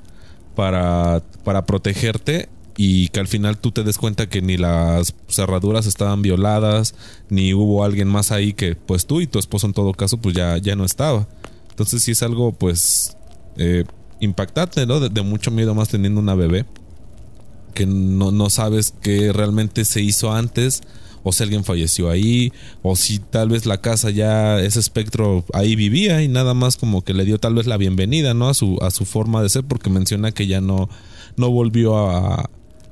para, 0.55 1.21
para 1.43 1.65
protegerte 1.65 2.49
y 2.77 3.07
que 3.09 3.19
al 3.19 3.27
final 3.27 3.57
tú 3.57 3.71
te 3.71 3.83
des 3.83 3.97
cuenta 3.97 4.27
que 4.27 4.41
ni 4.41 4.57
las 4.57 5.13
cerraduras 5.29 5.85
estaban 5.85 6.21
violadas, 6.21 6.95
ni 7.29 7.53
hubo 7.53 7.83
alguien 7.83 8.07
más 8.07 8.31
ahí 8.31 8.53
que 8.53 8.75
pues 8.75 9.05
tú 9.05 9.21
y 9.21 9.27
tu 9.27 9.39
esposo 9.39 9.67
en 9.67 9.73
todo 9.73 9.93
caso 9.93 10.17
pues 10.17 10.35
ya, 10.35 10.57
ya 10.57 10.75
no 10.75 10.83
estaba. 10.83 11.27
Entonces 11.69 12.03
sí 12.03 12.11
es 12.11 12.23
algo 12.23 12.51
pues 12.51 13.15
eh, 13.57 13.85
impactante, 14.19 14.85
¿no? 14.85 14.99
De, 14.99 15.21
mucho 15.21 15.51
miedo 15.51 15.73
más 15.73 15.89
teniendo 15.89 16.19
una 16.19 16.35
bebé, 16.35 16.65
que 17.73 17.85
no, 17.85 18.31
no 18.31 18.49
sabes 18.49 18.93
qué 19.01 19.31
realmente 19.31 19.85
se 19.85 20.01
hizo 20.01 20.33
antes, 20.33 20.81
o 21.23 21.31
si 21.31 21.43
alguien 21.43 21.63
falleció 21.63 22.09
ahí, 22.09 22.53
o 22.81 22.95
si 22.95 23.19
tal 23.19 23.49
vez 23.49 23.65
la 23.65 23.81
casa 23.81 24.09
ya, 24.09 24.59
ese 24.59 24.79
espectro 24.79 25.43
ahí 25.53 25.75
vivía 25.75 26.21
y 26.21 26.27
nada 26.27 26.53
más 26.53 26.77
como 26.77 27.03
que 27.03 27.13
le 27.13 27.25
dio 27.25 27.39
tal 27.39 27.55
vez 27.55 27.67
la 27.67 27.77
bienvenida, 27.77 28.33
¿no? 28.33 28.49
A 28.49 28.53
su, 28.53 28.77
a 28.81 28.91
su 28.91 29.05
forma 29.05 29.41
de 29.41 29.49
ser, 29.49 29.63
porque 29.63 29.89
menciona 29.89 30.31
que 30.31 30.47
ya 30.47 30.61
no, 30.61 30.89
no 31.35 31.49
volvió 31.49 31.97
a, 31.97 32.49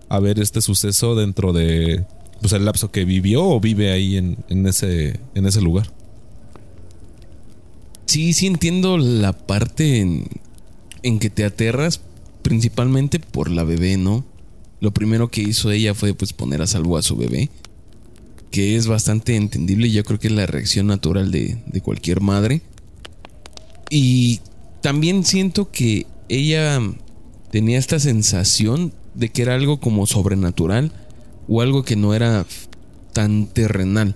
a 0.10 0.20
ver 0.20 0.40
este 0.40 0.62
suceso 0.62 1.16
dentro 1.16 1.54
de 1.54 2.06
pues, 2.42 2.54
el 2.54 2.66
lapso 2.66 2.92
que 2.92 3.06
vivió 3.06 3.46
o 3.46 3.60
vive 3.60 3.92
ahí 3.92 4.18
en, 4.18 4.68
ese, 4.68 5.20
en 5.34 5.46
ese 5.46 5.62
lugar. 5.62 5.92
Sí, 8.06 8.34
sí 8.34 8.48
entiendo 8.48 8.98
la 8.98 9.34
parte 9.34 10.00
en, 10.00 10.28
en 11.04 11.20
que 11.20 11.30
te 11.30 11.46
aterras 11.46 12.02
principalmente 12.42 13.20
por 13.20 13.50
la 13.50 13.64
bebé, 13.64 13.98
¿no? 13.98 14.26
Lo 14.82 14.92
primero 14.92 15.30
que 15.30 15.42
hizo 15.42 15.72
ella 15.72 15.94
fue 15.94 16.14
pues 16.14 16.34
poner 16.34 16.62
a 16.62 16.68
salvo 16.68 16.98
a 16.98 17.02
su 17.02 17.16
bebé, 17.16 17.50
que 18.52 18.76
es 18.76 18.88
bastante 18.88 19.36
entendible 19.36 19.90
yo 19.90 20.04
creo 20.04 20.20
que 20.20 20.28
es 20.28 20.34
la 20.34 20.46
reacción 20.46 20.88
natural 20.88 21.32
de, 21.32 21.64
de 21.66 21.82
cualquier 21.82 22.20
madre. 22.22 22.62
Y 23.90 24.42
también 24.82 25.24
siento 25.24 25.72
que 25.72 26.06
ella 26.28 26.82
tenía 27.52 27.80
esta 27.80 28.00
sensación 28.00 28.94
de 29.14 29.30
que 29.30 29.42
era 29.42 29.56
algo 29.56 29.80
como 29.80 30.06
sobrenatural 30.06 30.92
o 31.48 31.62
algo 31.62 31.84
que 31.84 31.96
no 31.96 32.14
era 32.14 32.46
tan 33.14 33.48
terrenal. 33.48 34.16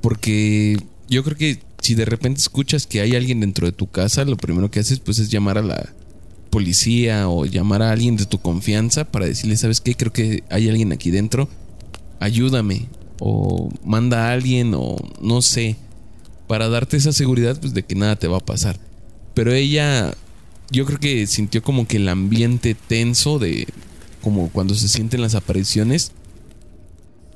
Porque 0.00 0.78
yo 1.08 1.22
creo 1.24 1.36
que 1.36 1.60
si 1.80 1.94
de 1.94 2.04
repente 2.04 2.40
escuchas 2.40 2.86
que 2.86 3.00
hay 3.00 3.14
alguien 3.14 3.40
dentro 3.40 3.66
de 3.66 3.72
tu 3.72 3.86
casa, 3.86 4.24
lo 4.24 4.36
primero 4.36 4.70
que 4.70 4.80
haces 4.80 5.00
pues 5.00 5.18
es 5.18 5.30
llamar 5.30 5.58
a 5.58 5.62
la 5.62 5.92
policía 6.50 7.28
o 7.28 7.44
llamar 7.44 7.82
a 7.82 7.92
alguien 7.92 8.16
de 8.16 8.26
tu 8.26 8.38
confianza 8.38 9.04
para 9.04 9.26
decirle, 9.26 9.56
¿sabes 9.56 9.80
qué? 9.80 9.94
Creo 9.94 10.12
que 10.12 10.42
hay 10.50 10.68
alguien 10.68 10.92
aquí 10.92 11.10
dentro. 11.10 11.48
Ayúdame 12.18 12.88
o 13.20 13.70
manda 13.84 14.28
a 14.28 14.32
alguien 14.32 14.72
o 14.74 14.96
no 15.20 15.42
sé, 15.42 15.76
para 16.46 16.68
darte 16.68 16.96
esa 16.96 17.12
seguridad 17.12 17.58
pues 17.60 17.74
de 17.74 17.82
que 17.82 17.94
nada 17.94 18.16
te 18.16 18.28
va 18.28 18.38
a 18.38 18.44
pasar. 18.44 18.78
Pero 19.34 19.52
ella 19.52 20.14
yo 20.70 20.84
creo 20.86 20.98
que 20.98 21.26
sintió 21.26 21.62
como 21.62 21.86
que 21.86 21.98
el 21.98 22.08
ambiente 22.08 22.74
tenso 22.74 23.38
de 23.38 23.68
como 24.26 24.50
cuando 24.50 24.74
se 24.74 24.88
sienten 24.88 25.22
las 25.22 25.36
apariciones. 25.36 26.10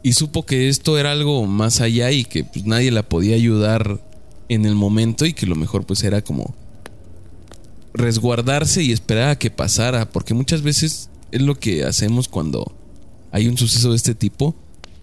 Y 0.02 0.14
supo 0.14 0.44
que 0.44 0.68
esto 0.68 0.98
era 0.98 1.12
algo 1.12 1.46
más 1.46 1.80
allá 1.80 2.10
y 2.10 2.24
que 2.24 2.42
pues, 2.42 2.64
nadie 2.66 2.90
la 2.90 3.04
podía 3.04 3.36
ayudar 3.36 4.00
en 4.48 4.64
el 4.64 4.74
momento 4.74 5.24
y 5.24 5.32
que 5.32 5.46
lo 5.46 5.54
mejor 5.54 5.86
pues 5.86 6.02
era 6.02 6.20
como 6.20 6.52
resguardarse 7.94 8.82
y 8.82 8.90
esperar 8.90 9.28
a 9.28 9.38
que 9.38 9.52
pasara, 9.52 10.10
porque 10.10 10.34
muchas 10.34 10.62
veces 10.62 11.10
es 11.30 11.42
lo 11.42 11.54
que 11.54 11.84
hacemos 11.84 12.26
cuando 12.26 12.72
hay 13.30 13.46
un 13.46 13.56
suceso 13.56 13.90
de 13.90 13.96
este 13.96 14.16
tipo, 14.16 14.56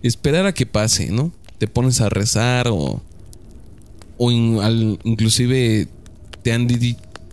esperar 0.03 0.45
a 0.45 0.53
que 0.53 0.65
pase, 0.65 1.09
¿no? 1.09 1.31
Te 1.57 1.69
pones 1.69 2.01
a 2.01 2.09
rezar 2.09 2.67
o 2.67 3.01
o 4.17 4.29
inclusive 4.29 5.87
te 6.43 6.51
han 6.51 6.67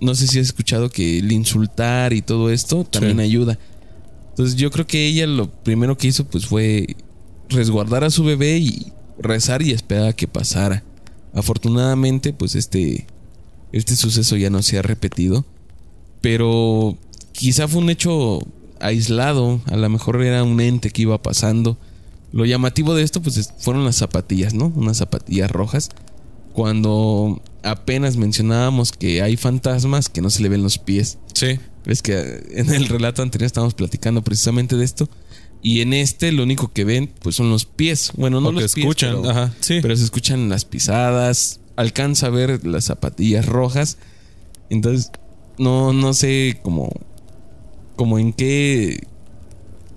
no 0.01 0.14
sé 0.14 0.29
si 0.29 0.38
has 0.38 0.47
escuchado 0.47 0.90
que 0.90 1.19
el 1.19 1.33
insultar 1.33 2.12
y 2.12 2.23
todo 2.23 2.51
esto 2.51 2.85
también 2.85 3.19
ayuda. 3.19 3.59
Entonces 4.35 4.57
yo 4.57 4.73
creo 4.73 4.85
que 4.85 5.07
ella 5.07 5.29
lo 5.29 5.49
primero 5.49 5.97
que 5.97 6.09
hizo 6.09 6.25
pues 6.25 6.47
fue 6.47 6.97
resguardar 7.49 8.03
a 8.03 8.11
su 8.11 8.25
bebé 8.25 8.59
y 8.59 8.92
rezar 9.16 9.62
y 9.62 9.70
esperar 9.70 10.09
a 10.09 10.12
que 10.12 10.27
pasara. 10.27 10.83
Afortunadamente 11.33 12.33
pues 12.33 12.57
este 12.57 13.07
este 13.70 13.94
suceso 13.94 14.37
ya 14.37 14.51
no 14.51 14.61
se 14.62 14.77
ha 14.77 14.83
repetido, 14.83 15.44
pero 16.20 16.99
quizá 17.31 17.68
fue 17.68 17.81
un 17.81 17.90
hecho 17.90 18.40
aislado, 18.81 19.61
a 19.66 19.77
lo 19.77 19.88
mejor 19.88 20.20
era 20.20 20.42
un 20.42 20.61
ente 20.61 20.90
que 20.90 21.03
iba 21.03 21.23
pasando. 21.23 21.79
Lo 22.33 22.44
llamativo 22.44 22.94
de 22.94 23.05
esto 23.05 23.23
pues 23.23 23.53
fueron 23.59 23.85
las 23.85 23.94
zapatillas, 23.94 24.53
¿no? 24.53 24.73
Unas 24.75 24.97
zapatillas 24.97 25.49
rojas. 25.49 25.90
Cuando 26.53 27.40
apenas 27.62 28.16
mencionábamos 28.16 28.90
que 28.90 29.23
hay 29.23 29.37
fantasmas 29.37 30.09
que 30.09 30.23
no 30.23 30.31
se 30.31 30.42
le 30.42 30.49
ven 30.49 30.64
los 30.64 30.79
pies. 30.79 31.18
Sí. 31.35 31.61
Ves 31.85 32.03
que 32.03 32.42
en 32.51 32.73
el 32.73 32.87
relato 32.88 33.23
anterior 33.23 33.47
estábamos 33.47 33.75
platicando 33.75 34.23
precisamente 34.23 34.77
de 34.77 34.85
esto. 34.85 35.09
Y 35.62 35.81
en 35.81 35.94
este 35.94 36.33
lo 36.33 36.42
único 36.42 36.73
que 36.73 36.85
ven 36.85 37.11
pues 37.20 37.37
son 37.37 37.51
los 37.51 37.64
pies. 37.64 38.12
Bueno, 38.16 38.40
no 38.40 38.53
los 38.53 38.64
escuchan, 38.64 39.23
pero, 39.23 39.31
Ajá, 39.31 39.55
sí. 39.61 39.79
pero 39.81 39.97
se 39.97 40.05
escuchan 40.05 40.49
las 40.49 40.64
pisadas, 40.64 41.61
alcanza 41.77 42.27
a 42.27 42.31
ver 42.31 42.66
las 42.66 42.85
zapatillas 42.85 43.47
rojas. 43.47 43.99
Entonces, 44.70 45.11
no, 45.59 45.92
no 45.92 46.14
sé 46.14 46.61
cómo, 46.62 46.90
como 47.97 48.18
en 48.18 48.33
qué, 48.33 49.07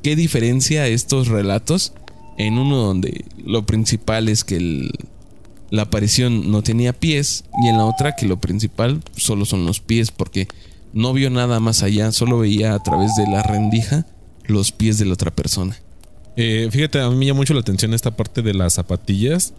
qué 0.04 0.16
diferencia 0.16 0.88
estos 0.88 1.28
relatos 1.28 1.94
en 2.38 2.58
uno 2.58 2.78
donde 2.78 3.26
lo 3.44 3.66
principal 3.66 4.30
es 4.30 4.44
que 4.44 4.58
el, 4.58 4.92
la 5.70 5.84
aparición 5.84 6.52
no 6.52 6.62
tenía 6.62 6.94
pies 6.94 7.44
y 7.64 7.68
en 7.68 7.78
la 7.78 7.86
otra 7.86 8.16
que 8.16 8.28
lo 8.28 8.40
principal 8.40 9.02
solo 9.16 9.46
son 9.46 9.66
los 9.66 9.80
pies 9.80 10.12
porque 10.12 10.48
no 10.94 11.14
vio 11.14 11.30
nada 11.30 11.60
más 11.60 11.84
allá, 11.84 12.12
solo 12.12 12.40
veía 12.40 12.74
a 12.74 12.84
través 12.84 13.16
de 13.16 13.28
la 13.28 13.44
rendija 13.44 14.06
los 14.46 14.72
pies 14.72 14.98
de 14.98 15.06
la 15.06 15.14
otra 15.14 15.32
persona. 15.32 15.78
Eh, 16.36 16.70
fíjate, 16.72 17.00
a 17.02 17.10
mí 17.10 17.16
me 17.16 17.26
llama 17.26 17.40
mucho 17.40 17.54
la 17.54 17.62
atención 17.62 17.94
esta 17.94 18.16
parte 18.16 18.42
de 18.42 18.54
las 18.54 18.74
zapatillas. 18.74 19.54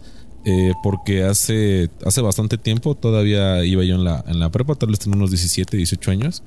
Eh, 0.45 0.71
porque 0.83 1.23
hace, 1.23 1.89
hace 2.05 2.21
bastante 2.21 2.57
tiempo, 2.57 2.95
todavía 2.95 3.65
iba 3.65 3.83
yo 3.83 3.95
en 3.95 4.05
la, 4.05 4.23
en 4.25 4.39
la 4.39 4.49
prepa, 4.49 4.73
tal 4.75 4.89
vez 4.89 4.99
tenía 4.99 5.17
unos 5.17 5.31
17, 5.31 5.75
18 5.75 6.11
años. 6.11 6.43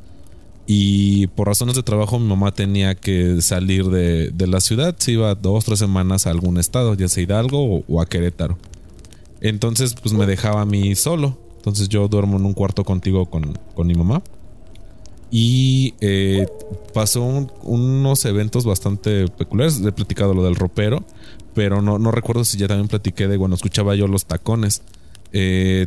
Y 0.67 1.27
por 1.29 1.49
razones 1.49 1.77
de 1.77 1.83
trabajo 1.83 2.19
mi 2.19 2.27
mamá 2.27 2.53
tenía 2.53 2.95
que 2.95 3.43
salir 3.43 3.87
de, 3.91 4.31
de 4.31 4.47
la 4.47 4.61
ciudad, 4.61 4.97
se 4.99 5.13
iba 5.13 5.35
dos, 5.35 5.67
tres 5.67 5.79
semanas 5.79 6.27
a 6.27 6.31
algún 6.31 6.59
estado, 6.59 6.95
ya 6.95 7.09
sea 7.09 7.23
Hidalgo 7.23 7.85
o 7.87 8.01
a 8.01 8.07
Querétaro. 8.07 8.57
Entonces, 9.43 9.95
pues 10.01 10.15
me 10.15 10.25
dejaba 10.25 10.63
a 10.63 10.65
mí 10.65 10.95
solo. 10.95 11.37
Entonces 11.57 11.89
yo 11.89 12.09
duermo 12.09 12.39
en 12.39 12.45
un 12.45 12.55
cuarto 12.55 12.85
contigo 12.85 13.27
con, 13.27 13.57
mi 13.87 13.95
mamá. 13.95 14.23
Y 15.35 15.95
eh, 16.03 16.47
pasó 16.93 17.23
unos 17.63 18.25
eventos 18.27 18.67
bastante 18.67 19.29
peculiares. 19.29 19.81
He 19.81 19.91
platicado 19.91 20.35
lo 20.35 20.45
del 20.45 20.57
ropero, 20.57 21.03
pero 21.55 21.81
no, 21.81 21.99
no 21.99 22.11
recuerdo 22.11 22.45
si 22.45 22.59
ya 22.59 22.69
también 22.69 22.89
platiqué 22.89 23.27
de 23.29 23.39
cuando 23.39 23.57
escuchaba 23.57 23.95
yo 23.95 24.07
los 24.07 24.27
tacones. 24.27 24.83
Eh, 25.33 25.87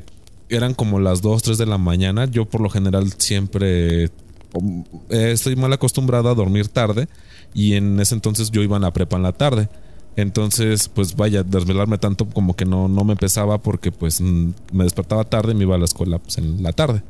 eran 0.49 0.73
como 0.73 0.99
las 0.99 1.21
2, 1.21 1.43
3 1.43 1.57
de 1.59 1.67
la 1.67 1.77
mañana. 1.77 2.25
Yo 2.25 2.45
por 2.45 2.59
lo 2.59 2.71
general 2.71 3.13
siempre 3.19 4.09
um, 4.53 4.83
estoy 5.09 5.55
mal 5.55 5.71
acostumbrado 5.71 6.29
a 6.29 6.33
dormir 6.33 6.67
tarde. 6.67 7.07
Y 7.53 7.73
en 7.73 7.99
ese 7.99 8.15
entonces 8.15 8.49
yo 8.49 8.63
iba 8.63 8.77
a 8.77 8.79
la 8.79 8.93
prepa 8.93 9.15
en 9.15 9.23
la 9.23 9.33
tarde. 9.33 9.69
Entonces, 10.15 10.89
pues 10.89 11.15
vaya, 11.15 11.43
desvelarme 11.43 11.99
tanto 11.99 12.25
como 12.25 12.55
que 12.55 12.65
no, 12.65 12.87
no 12.87 13.03
me 13.03 13.15
pesaba 13.15 13.59
porque 13.59 13.91
pues 13.91 14.21
me 14.21 14.83
despertaba 14.83 15.23
tarde 15.25 15.51
y 15.51 15.55
me 15.55 15.65
iba 15.65 15.75
a 15.75 15.77
la 15.77 15.85
escuela 15.85 16.17
pues, 16.17 16.39
en 16.39 16.63
la 16.63 16.71
tarde. 16.71 17.03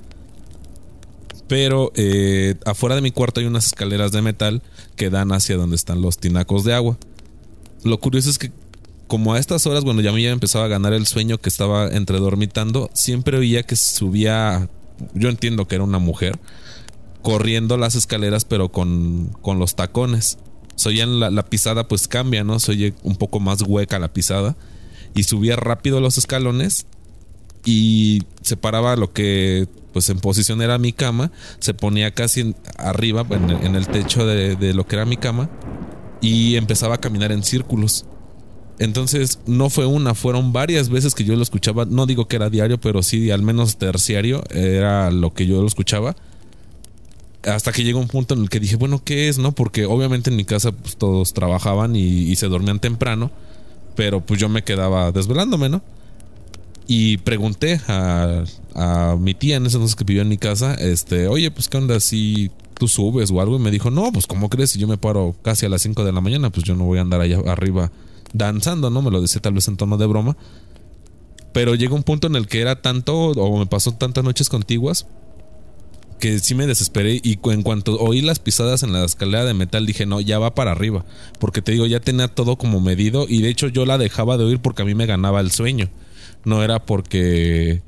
Pero 1.47 1.91
eh, 1.95 2.55
afuera 2.65 2.95
de 2.95 3.01
mi 3.01 3.11
cuarto 3.11 3.39
hay 3.39 3.45
unas 3.45 3.67
escaleras 3.67 4.11
de 4.11 4.21
metal 4.21 4.63
que 4.95 5.09
dan 5.09 5.31
hacia 5.31 5.57
donde 5.57 5.75
están 5.75 6.01
los 6.01 6.17
tinacos 6.17 6.63
de 6.63 6.73
agua. 6.73 6.97
Lo 7.83 7.99
curioso 7.99 8.29
es 8.29 8.39
que 8.39 8.51
como 9.07 9.35
a 9.35 9.39
estas 9.39 9.67
horas, 9.67 9.83
bueno, 9.83 10.01
ya 10.01 10.11
me 10.11 10.25
empezaba 10.27 10.65
a 10.65 10.69
ganar 10.69 10.93
el 10.93 11.05
sueño 11.05 11.37
que 11.37 11.49
estaba 11.49 11.87
entre 11.89 12.17
dormitando, 12.17 12.89
siempre 12.93 13.37
oía 13.37 13.61
que 13.61 13.75
subía, 13.75 14.67
yo 15.13 15.29
entiendo 15.29 15.67
que 15.67 15.75
era 15.75 15.83
una 15.83 15.99
mujer, 15.99 16.39
corriendo 17.21 17.77
las 17.77 17.93
escaleras 17.93 18.45
pero 18.45 18.69
con, 18.69 19.29
con 19.41 19.59
los 19.59 19.75
tacones 19.75 20.39
soy 20.75 20.97
la, 20.97 21.29
la 21.29 21.43
pisada 21.43 21.87
pues 21.87 22.07
cambia, 22.07 22.43
¿no? 22.43 22.59
Soy 22.59 22.93
un 23.03 23.15
poco 23.15 23.39
más 23.39 23.61
hueca 23.61 23.99
la 23.99 24.13
pisada. 24.13 24.55
Y 25.13 25.23
subía 25.23 25.55
rápido 25.55 26.01
los 26.01 26.17
escalones 26.17 26.85
y 27.65 28.23
se 28.41 28.55
paraba 28.55 28.95
lo 28.95 29.11
que 29.11 29.67
pues 29.91 30.09
en 30.09 30.19
posición 30.19 30.61
era 30.61 30.77
mi 30.77 30.93
cama, 30.93 31.31
se 31.59 31.73
ponía 31.73 32.11
casi 32.11 32.53
arriba 32.77 33.25
en 33.29 33.75
el, 33.75 33.87
techo 33.87 34.25
de, 34.25 34.55
de, 34.55 34.73
lo 34.73 34.85
que 34.85 34.97
era 34.97 35.05
mi 35.05 35.17
cama 35.17 35.49
y 36.21 36.55
empezaba 36.55 36.95
a 36.95 36.97
caminar 36.99 37.31
en 37.31 37.43
círculos. 37.43 38.05
Entonces 38.77 39.39
no 39.45 39.69
fue 39.69 39.85
una, 39.85 40.13
fueron 40.13 40.51
varias 40.51 40.89
veces 40.89 41.15
que 41.15 41.23
yo 41.23 41.35
lo 41.37 41.43
escuchaba, 41.43 41.85
no 41.85 42.05
digo 42.05 42.27
que 42.27 42.35
era 42.35 42.49
diario, 42.49 42.77
pero 42.77 43.03
sí 43.03 43.31
al 43.31 43.41
menos 43.41 43.77
terciario 43.77 44.43
era 44.49 45.11
lo 45.11 45.33
que 45.33 45.47
yo 45.47 45.61
lo 45.61 45.67
escuchaba 45.67 46.15
hasta 47.45 47.71
que 47.71 47.83
llegó 47.83 47.99
un 47.99 48.07
punto 48.07 48.33
en 48.33 48.41
el 48.41 48.49
que 48.49 48.59
dije, 48.59 48.75
bueno, 48.75 49.01
¿qué 49.03 49.29
es? 49.29 49.37
¿No? 49.37 49.51
Porque 49.51 49.85
obviamente 49.85 50.29
en 50.29 50.35
mi 50.35 50.45
casa 50.45 50.71
pues, 50.71 50.97
todos 50.97 51.33
trabajaban 51.33 51.95
y, 51.95 52.35
se 52.35 52.47
dormían 52.47 52.79
temprano, 52.79 53.31
pero 53.95 54.21
pues 54.21 54.39
yo 54.39 54.49
me 54.49 54.63
quedaba 54.63 55.11
desvelándome, 55.11 55.69
¿no? 55.69 55.81
Y 56.87 57.17
pregunté 57.17 57.81
a, 57.87 58.43
a 58.75 59.15
mi 59.19 59.33
tía 59.33 59.57
en 59.57 59.65
ese 59.65 59.77
entonces 59.77 59.95
que 59.95 60.03
vivió 60.03 60.21
en 60.21 60.29
mi 60.29 60.37
casa, 60.37 60.75
este, 60.75 61.27
oye, 61.27 61.49
pues 61.51 61.67
qué 61.67 61.77
onda 61.77 61.99
si 61.99 62.51
tú 62.75 62.87
subes 62.87 63.31
o 63.31 63.41
algo, 63.41 63.55
y 63.55 63.59
me 63.59 63.71
dijo, 63.71 63.89
no, 63.89 64.11
pues 64.11 64.27
¿cómo 64.27 64.49
crees? 64.49 64.71
Si 64.71 64.79
yo 64.79 64.87
me 64.87 64.97
paro 64.97 65.35
casi 65.41 65.65
a 65.65 65.69
las 65.69 65.81
5 65.81 66.03
de 66.03 66.11
la 66.11 66.21
mañana, 66.21 66.49
pues 66.51 66.63
yo 66.65 66.75
no 66.75 66.85
voy 66.85 66.99
a 66.99 67.01
andar 67.01 67.21
allá 67.21 67.39
arriba 67.47 67.91
danzando, 68.33 68.89
¿no? 68.89 69.01
Me 69.01 69.11
lo 69.11 69.21
decía 69.21 69.41
tal 69.41 69.53
vez 69.53 69.67
en 69.67 69.77
tono 69.77 69.97
de 69.97 70.05
broma. 70.05 70.37
Pero 71.53 71.73
llegó 71.73 71.95
un 71.95 72.03
punto 72.03 72.27
en 72.27 72.35
el 72.35 72.47
que 72.47 72.59
era 72.59 72.81
tanto, 72.81 73.15
o 73.15 73.57
me 73.57 73.65
pasó 73.65 73.93
tantas 73.93 74.23
noches 74.23 74.49
contiguas, 74.49 75.07
que 76.19 76.39
sí 76.39 76.55
me 76.55 76.67
desesperé 76.67 77.19
y 77.23 77.39
en 77.51 77.61
cuanto 77.61 77.97
oí 77.99 78.21
las 78.21 78.39
pisadas 78.39 78.83
en 78.83 78.93
la 78.93 79.03
escalera 79.03 79.45
de 79.45 79.53
metal 79.53 79.85
dije, 79.85 80.05
no, 80.05 80.21
ya 80.21 80.39
va 80.39 80.55
para 80.55 80.71
arriba, 80.71 81.05
porque 81.39 81.61
te 81.61 81.71
digo, 81.73 81.85
ya 81.85 81.99
tenía 81.99 82.27
todo 82.27 82.55
como 82.55 82.79
medido 82.79 83.25
y 83.27 83.41
de 83.41 83.49
hecho 83.49 83.67
yo 83.67 83.85
la 83.85 83.97
dejaba 83.97 84.37
de 84.37 84.45
oír 84.45 84.59
porque 84.59 84.81
a 84.81 84.85
mí 84.85 84.95
me 84.95 85.05
ganaba 85.05 85.41
el 85.41 85.51
sueño, 85.51 85.89
no 86.45 86.63
era 86.63 86.85
porque 86.85 87.81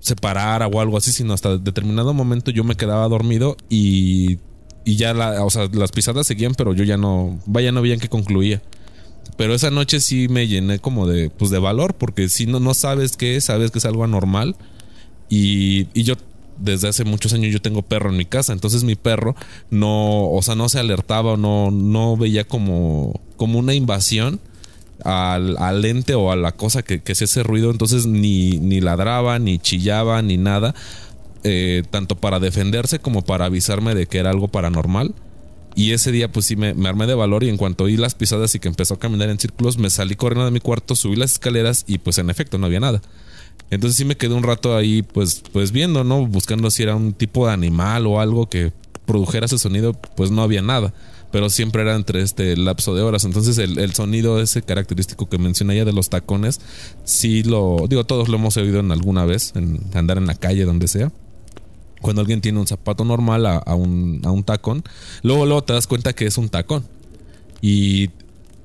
se 0.00 0.16
parara 0.16 0.66
o 0.66 0.80
algo 0.80 0.96
así, 0.96 1.12
sino 1.12 1.32
hasta 1.32 1.58
determinado 1.58 2.14
momento 2.14 2.50
yo 2.50 2.64
me 2.64 2.76
quedaba 2.76 3.08
dormido 3.08 3.56
y, 3.68 4.38
y 4.84 4.96
ya 4.96 5.14
la, 5.14 5.44
o 5.44 5.50
sea, 5.50 5.68
las 5.72 5.92
pisadas 5.92 6.26
seguían, 6.26 6.54
pero 6.54 6.74
yo 6.74 6.84
ya 6.84 6.96
no, 6.96 7.40
vaya, 7.46 7.72
no 7.72 7.82
veían 7.82 8.00
que 8.00 8.08
concluía. 8.08 8.62
Pero 9.36 9.54
esa 9.54 9.70
noche 9.70 10.00
sí 10.00 10.28
me 10.28 10.48
llené 10.48 10.78
como 10.78 11.06
de, 11.06 11.30
pues 11.30 11.50
de 11.50 11.58
valor, 11.58 11.94
porque 11.94 12.28
si 12.28 12.46
no, 12.46 12.60
no 12.60 12.74
sabes 12.74 13.16
qué 13.16 13.36
es, 13.36 13.44
sabes 13.44 13.70
que 13.70 13.78
es 13.78 13.84
algo 13.84 14.02
anormal. 14.02 14.56
Y, 15.28 15.88
y 15.92 16.04
yo 16.04 16.14
desde 16.58 16.88
hace 16.88 17.04
muchos 17.04 17.32
años 17.34 17.52
yo 17.52 17.60
tengo 17.60 17.82
perro 17.82 18.10
en 18.10 18.16
mi 18.16 18.24
casa, 18.24 18.52
entonces 18.52 18.84
mi 18.84 18.96
perro 18.96 19.36
no, 19.70 20.30
o 20.30 20.42
sea, 20.42 20.54
no 20.54 20.68
se 20.68 20.80
alertaba 20.80 21.34
o 21.34 21.36
no, 21.36 21.70
no 21.70 22.16
veía 22.16 22.44
como, 22.44 23.20
como 23.36 23.58
una 23.58 23.74
invasión 23.74 24.40
al, 25.04 25.56
al 25.58 25.84
ente 25.84 26.14
o 26.14 26.32
a 26.32 26.36
la 26.36 26.52
cosa 26.52 26.82
que, 26.82 27.00
que 27.00 27.12
ese 27.12 27.42
ruido, 27.42 27.70
entonces 27.70 28.06
ni, 28.06 28.58
ni 28.58 28.80
ladraba, 28.80 29.38
ni 29.38 29.58
chillaba, 29.58 30.22
ni 30.22 30.36
nada, 30.36 30.74
eh, 31.44 31.82
tanto 31.90 32.16
para 32.16 32.40
defenderse 32.40 32.98
como 32.98 33.22
para 33.22 33.46
avisarme 33.46 33.94
de 33.94 34.06
que 34.06 34.18
era 34.18 34.30
algo 34.30 34.48
paranormal. 34.48 35.14
Y 35.74 35.92
ese 35.92 36.10
día 36.10 36.32
pues 36.32 36.46
sí 36.46 36.56
me, 36.56 36.74
armé 36.88 37.06
de 37.06 37.14
valor 37.14 37.44
y 37.44 37.48
en 37.48 37.56
cuanto 37.56 37.84
oí 37.84 37.96
las 37.96 38.16
pisadas 38.16 38.52
y 38.54 38.58
que 38.58 38.66
empezó 38.66 38.94
a 38.94 38.98
caminar 38.98 39.30
en 39.30 39.38
círculos, 39.38 39.78
me 39.78 39.90
salí 39.90 40.16
corriendo 40.16 40.44
de 40.44 40.50
mi 40.50 40.58
cuarto, 40.58 40.96
subí 40.96 41.14
las 41.14 41.32
escaleras 41.32 41.84
y 41.86 41.98
pues 41.98 42.18
en 42.18 42.30
efecto 42.30 42.58
no 42.58 42.66
había 42.66 42.80
nada. 42.80 43.00
Entonces 43.70 43.96
sí 43.96 44.04
me 44.04 44.16
quedé 44.16 44.34
un 44.34 44.42
rato 44.42 44.76
ahí, 44.76 45.02
pues, 45.02 45.42
pues 45.52 45.70
viendo, 45.72 46.02
¿no? 46.02 46.26
Buscando 46.26 46.70
si 46.70 46.82
era 46.82 46.96
un 46.96 47.12
tipo 47.12 47.46
de 47.46 47.52
animal 47.52 48.06
o 48.06 48.20
algo 48.20 48.48
que 48.48 48.72
produjera 49.06 49.46
ese 49.46 49.58
sonido, 49.58 49.92
pues 49.92 50.30
no 50.30 50.42
había 50.42 50.62
nada. 50.62 50.92
Pero 51.30 51.50
siempre 51.50 51.82
era 51.82 51.94
entre 51.94 52.22
este 52.22 52.56
lapso 52.56 52.94
de 52.94 53.02
horas. 53.02 53.24
Entonces 53.24 53.58
el, 53.58 53.94
sonido 53.94 54.40
ese 54.40 54.62
característico 54.62 55.28
que 55.28 55.38
mencioné 55.38 55.76
ya 55.76 55.84
de 55.84 55.92
los 55.92 56.08
tacones, 56.08 56.60
sí 57.04 57.42
lo, 57.42 57.84
digo, 57.88 58.04
todos 58.04 58.28
lo 58.28 58.36
hemos 58.36 58.56
oído 58.56 58.80
en 58.80 58.92
alguna 58.92 59.24
vez, 59.24 59.52
en 59.54 59.80
andar 59.94 60.18
en 60.18 60.26
la 60.26 60.34
calle, 60.34 60.64
donde 60.64 60.88
sea 60.88 61.12
cuando 62.00 62.20
alguien 62.20 62.40
tiene 62.40 62.60
un 62.60 62.66
zapato 62.66 63.04
normal 63.04 63.44
a, 63.44 63.56
a, 63.56 63.74
un, 63.74 64.20
a, 64.24 64.30
un, 64.30 64.44
tacón, 64.44 64.84
luego, 65.22 65.46
luego 65.46 65.64
te 65.64 65.72
das 65.72 65.88
cuenta 65.88 66.12
que 66.12 66.26
es 66.26 66.38
un 66.38 66.48
tacón. 66.48 66.84
Y 67.60 68.10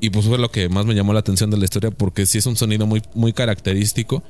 y 0.03 0.09
pues 0.09 0.25
fue 0.25 0.37
lo 0.37 0.51
que 0.51 0.67
más 0.67 0.85
me 0.85 0.95
llamó 0.95 1.13
la 1.13 1.21
atención 1.21 1.49
de 1.49 1.55
la 1.55 1.63
historia 1.63 1.89
porque 1.89 2.25
sí 2.25 2.37
es 2.37 2.45
un 2.45 2.57
sonido 2.57 2.85
muy, 2.85 3.01
muy 3.13 3.31
característico 3.31 4.21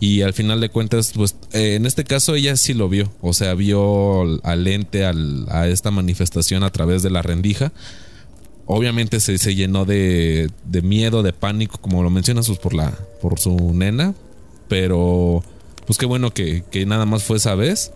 y 0.00 0.22
al 0.22 0.32
final 0.32 0.60
de 0.60 0.70
cuentas, 0.70 1.12
pues 1.14 1.36
eh, 1.52 1.76
en 1.76 1.86
este 1.86 2.02
caso 2.02 2.34
ella 2.34 2.56
sí 2.56 2.74
lo 2.74 2.88
vio, 2.88 3.12
o 3.20 3.32
sea, 3.32 3.54
vio 3.54 4.22
al 4.44 4.66
ente, 4.66 5.04
a 5.04 5.68
esta 5.68 5.92
manifestación 5.92 6.64
a 6.64 6.70
través 6.70 7.04
de 7.04 7.10
la 7.10 7.22
rendija. 7.22 7.70
Obviamente 8.66 9.20
se, 9.20 9.38
se 9.38 9.54
llenó 9.54 9.84
de, 9.84 10.50
de, 10.64 10.82
miedo, 10.82 11.22
de 11.22 11.32
pánico, 11.32 11.78
como 11.80 12.02
lo 12.02 12.10
mencionas, 12.10 12.48
pues 12.48 12.58
por, 12.58 12.74
la, 12.74 12.90
por 13.22 13.38
su 13.38 13.72
nena, 13.72 14.14
pero 14.66 15.44
pues 15.86 15.96
qué 15.96 16.06
bueno 16.06 16.34
que, 16.34 16.64
que 16.72 16.86
nada 16.86 17.06
más 17.06 17.22
fue 17.22 17.36
esa 17.36 17.54
vez. 17.54 17.92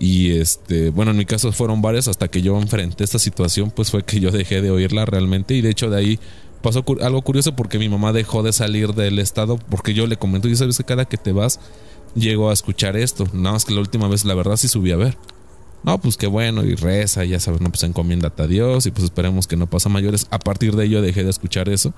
Y 0.00 0.32
este, 0.38 0.90
bueno, 0.90 1.12
en 1.12 1.18
mi 1.18 1.24
caso 1.24 1.52
fueron 1.52 1.82
varias 1.82 2.08
hasta 2.08 2.26
que 2.26 2.42
yo 2.42 2.60
enfrenté 2.60 3.04
esta 3.04 3.20
situación, 3.20 3.70
pues 3.70 3.92
fue 3.92 4.02
que 4.02 4.18
yo 4.18 4.32
dejé 4.32 4.60
de 4.60 4.72
oírla 4.72 5.04
realmente. 5.04 5.54
Y 5.54 5.60
de 5.60 5.70
hecho 5.70 5.88
de 5.88 5.98
ahí 5.98 6.18
pasó 6.64 6.82
algo 7.02 7.20
curioso 7.22 7.54
porque 7.54 7.78
mi 7.78 7.90
mamá 7.90 8.12
dejó 8.12 8.42
de 8.42 8.52
salir 8.52 8.94
del 8.94 9.18
estado 9.18 9.58
porque 9.58 9.92
yo 9.92 10.06
le 10.06 10.16
comento, 10.16 10.48
y 10.48 10.56
sabes 10.56 10.78
que 10.78 10.84
cada 10.84 11.04
que 11.04 11.18
te 11.18 11.32
vas 11.32 11.60
llego 12.14 12.48
a 12.48 12.54
escuchar 12.54 12.96
esto. 12.96 13.28
Nada 13.34 13.52
más 13.52 13.66
que 13.66 13.74
la 13.74 13.80
última 13.80 14.08
vez, 14.08 14.24
la 14.24 14.34
verdad, 14.34 14.56
sí 14.56 14.66
subí 14.66 14.90
a 14.90 14.96
ver. 14.96 15.18
No, 15.82 16.00
pues 16.00 16.16
qué 16.16 16.26
bueno, 16.26 16.64
y 16.64 16.74
reza, 16.74 17.24
ya 17.24 17.38
sabes, 17.38 17.60
no, 17.60 17.68
pues 17.68 17.82
encomiéndate 17.82 18.42
a 18.42 18.46
Dios 18.46 18.86
y 18.86 18.90
pues 18.90 19.04
esperemos 19.04 19.46
que 19.46 19.56
no 19.56 19.68
pasa 19.68 19.90
mayores. 19.90 20.26
A 20.30 20.38
partir 20.38 20.74
de 20.74 20.86
ello 20.86 21.02
dejé 21.02 21.22
de 21.22 21.30
escuchar 21.30 21.68
eso 21.68 21.92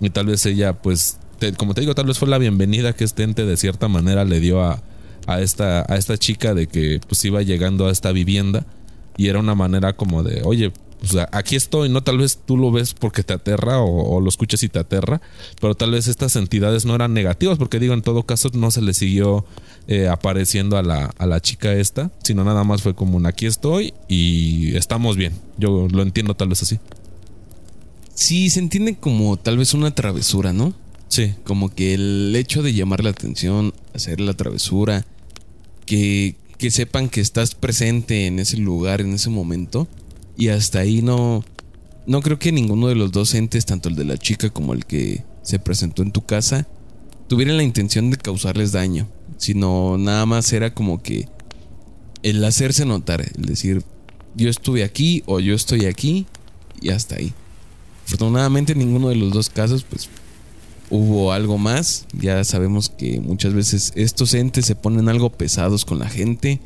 y 0.00 0.10
tal 0.10 0.26
vez 0.26 0.46
ella, 0.46 0.74
pues, 0.74 1.18
como 1.56 1.74
te 1.74 1.80
digo, 1.80 1.96
tal 1.96 2.06
vez 2.06 2.16
fue 2.16 2.28
la 2.28 2.38
bienvenida 2.38 2.92
que 2.92 3.02
este 3.02 3.24
ente 3.24 3.44
de 3.44 3.56
cierta 3.56 3.88
manera 3.88 4.24
le 4.24 4.38
dio 4.38 4.62
a, 4.62 4.80
a, 5.26 5.40
esta, 5.40 5.84
a 5.92 5.96
esta 5.96 6.16
chica 6.16 6.54
de 6.54 6.68
que 6.68 7.00
pues 7.08 7.24
iba 7.24 7.42
llegando 7.42 7.88
a 7.88 7.90
esta 7.90 8.12
vivienda 8.12 8.64
y 9.16 9.26
era 9.26 9.40
una 9.40 9.56
manera 9.56 9.94
como 9.94 10.22
de, 10.22 10.42
oye, 10.44 10.72
pues 11.10 11.26
aquí 11.32 11.56
estoy, 11.56 11.88
¿no? 11.88 12.02
Tal 12.02 12.18
vez 12.18 12.38
tú 12.44 12.56
lo 12.56 12.70
ves 12.70 12.94
porque 12.94 13.22
te 13.22 13.32
aterra 13.32 13.80
o, 13.80 14.20
lo 14.20 14.28
escuchas 14.28 14.62
y 14.62 14.68
te 14.68 14.78
aterra, 14.78 15.20
pero 15.60 15.74
tal 15.74 15.92
vez 15.92 16.08
estas 16.08 16.36
entidades 16.36 16.84
no 16.84 16.94
eran 16.94 17.14
negativas, 17.14 17.58
porque 17.58 17.78
digo, 17.78 17.94
en 17.94 18.02
todo 18.02 18.24
caso 18.24 18.50
no 18.54 18.70
se 18.70 18.82
le 18.82 18.94
siguió 18.94 19.44
eh, 19.88 20.08
apareciendo 20.08 20.76
a 20.76 20.82
la, 20.82 21.12
a 21.18 21.26
la 21.26 21.40
chica 21.40 21.72
esta, 21.72 22.10
sino 22.22 22.44
nada 22.44 22.64
más 22.64 22.82
fue 22.82 22.94
como 22.94 23.16
un 23.16 23.26
aquí 23.26 23.46
estoy 23.46 23.94
y 24.08 24.76
estamos 24.76 25.16
bien. 25.16 25.34
Yo 25.58 25.88
lo 25.90 26.02
entiendo 26.02 26.34
tal 26.34 26.48
vez 26.48 26.62
así. 26.62 26.78
Sí, 28.14 28.50
se 28.50 28.60
entiende 28.60 28.96
como 28.96 29.36
tal 29.36 29.58
vez 29.58 29.74
una 29.74 29.94
travesura, 29.94 30.52
¿no? 30.52 30.72
Sí. 31.08 31.34
Como 31.44 31.74
que 31.74 31.94
el 31.94 32.34
hecho 32.36 32.62
de 32.62 32.72
llamar 32.72 33.04
la 33.04 33.10
atención, 33.10 33.74
hacer 33.94 34.20
la 34.20 34.34
travesura, 34.34 35.04
que, 35.86 36.36
que 36.58 36.70
sepan 36.70 37.08
que 37.08 37.20
estás 37.20 37.54
presente 37.54 38.26
en 38.26 38.38
ese 38.38 38.56
lugar, 38.56 39.00
en 39.00 39.12
ese 39.12 39.30
momento, 39.30 39.88
y 40.36 40.48
hasta 40.48 40.80
ahí 40.80 41.02
no. 41.02 41.44
No 42.06 42.20
creo 42.20 42.38
que 42.38 42.52
ninguno 42.52 42.88
de 42.88 42.94
los 42.94 43.12
dos 43.12 43.34
entes, 43.34 43.64
tanto 43.64 43.88
el 43.88 43.94
de 43.94 44.04
la 44.04 44.18
chica 44.18 44.50
como 44.50 44.74
el 44.74 44.84
que 44.84 45.24
se 45.42 45.58
presentó 45.58 46.02
en 46.02 46.12
tu 46.12 46.24
casa, 46.24 46.66
tuvieran 47.28 47.56
la 47.56 47.62
intención 47.62 48.10
de 48.10 48.18
causarles 48.18 48.72
daño. 48.72 49.08
Sino 49.38 49.96
nada 49.98 50.26
más 50.26 50.52
era 50.52 50.74
como 50.74 51.02
que 51.02 51.28
el 52.22 52.44
hacerse 52.44 52.84
notar, 52.84 53.20
el 53.20 53.44
decir, 53.44 53.82
yo 54.34 54.48
estuve 54.48 54.84
aquí 54.84 55.22
o 55.26 55.40
yo 55.40 55.54
estoy 55.54 55.86
aquí 55.86 56.26
y 56.80 56.90
hasta 56.90 57.16
ahí. 57.16 57.32
Afortunadamente 58.06 58.72
en 58.72 58.78
ninguno 58.78 59.08
de 59.08 59.16
los 59.16 59.32
dos 59.32 59.48
casos 59.48 59.84
pues 59.84 60.08
hubo 60.90 61.32
algo 61.32 61.58
más. 61.58 62.06
Ya 62.12 62.42
sabemos 62.44 62.88
que 62.90 63.20
muchas 63.20 63.54
veces 63.54 63.92
estos 63.96 64.34
entes 64.34 64.66
se 64.66 64.74
ponen 64.74 65.08
algo 65.08 65.30
pesados 65.30 65.84
con 65.84 65.98
la 65.98 66.08
gente. 66.08 66.60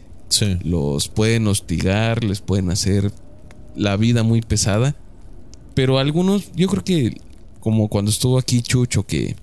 Los 0.63 1.09
pueden 1.09 1.47
hostigar, 1.47 2.23
les 2.23 2.41
pueden 2.41 2.71
hacer 2.71 3.13
la 3.79 3.97
vida 3.97 4.23
muy 4.23 4.43
pesada. 4.43 4.95
Pero 5.75 5.99
algunos, 5.99 6.53
yo 6.55 6.69
creo 6.69 6.85
que 6.85 7.17
como 7.61 7.89
cuando 7.89 8.11
estuvo 8.11 8.39
aquí 8.39 8.63
Chucho, 8.63 9.05
que 9.05 9.37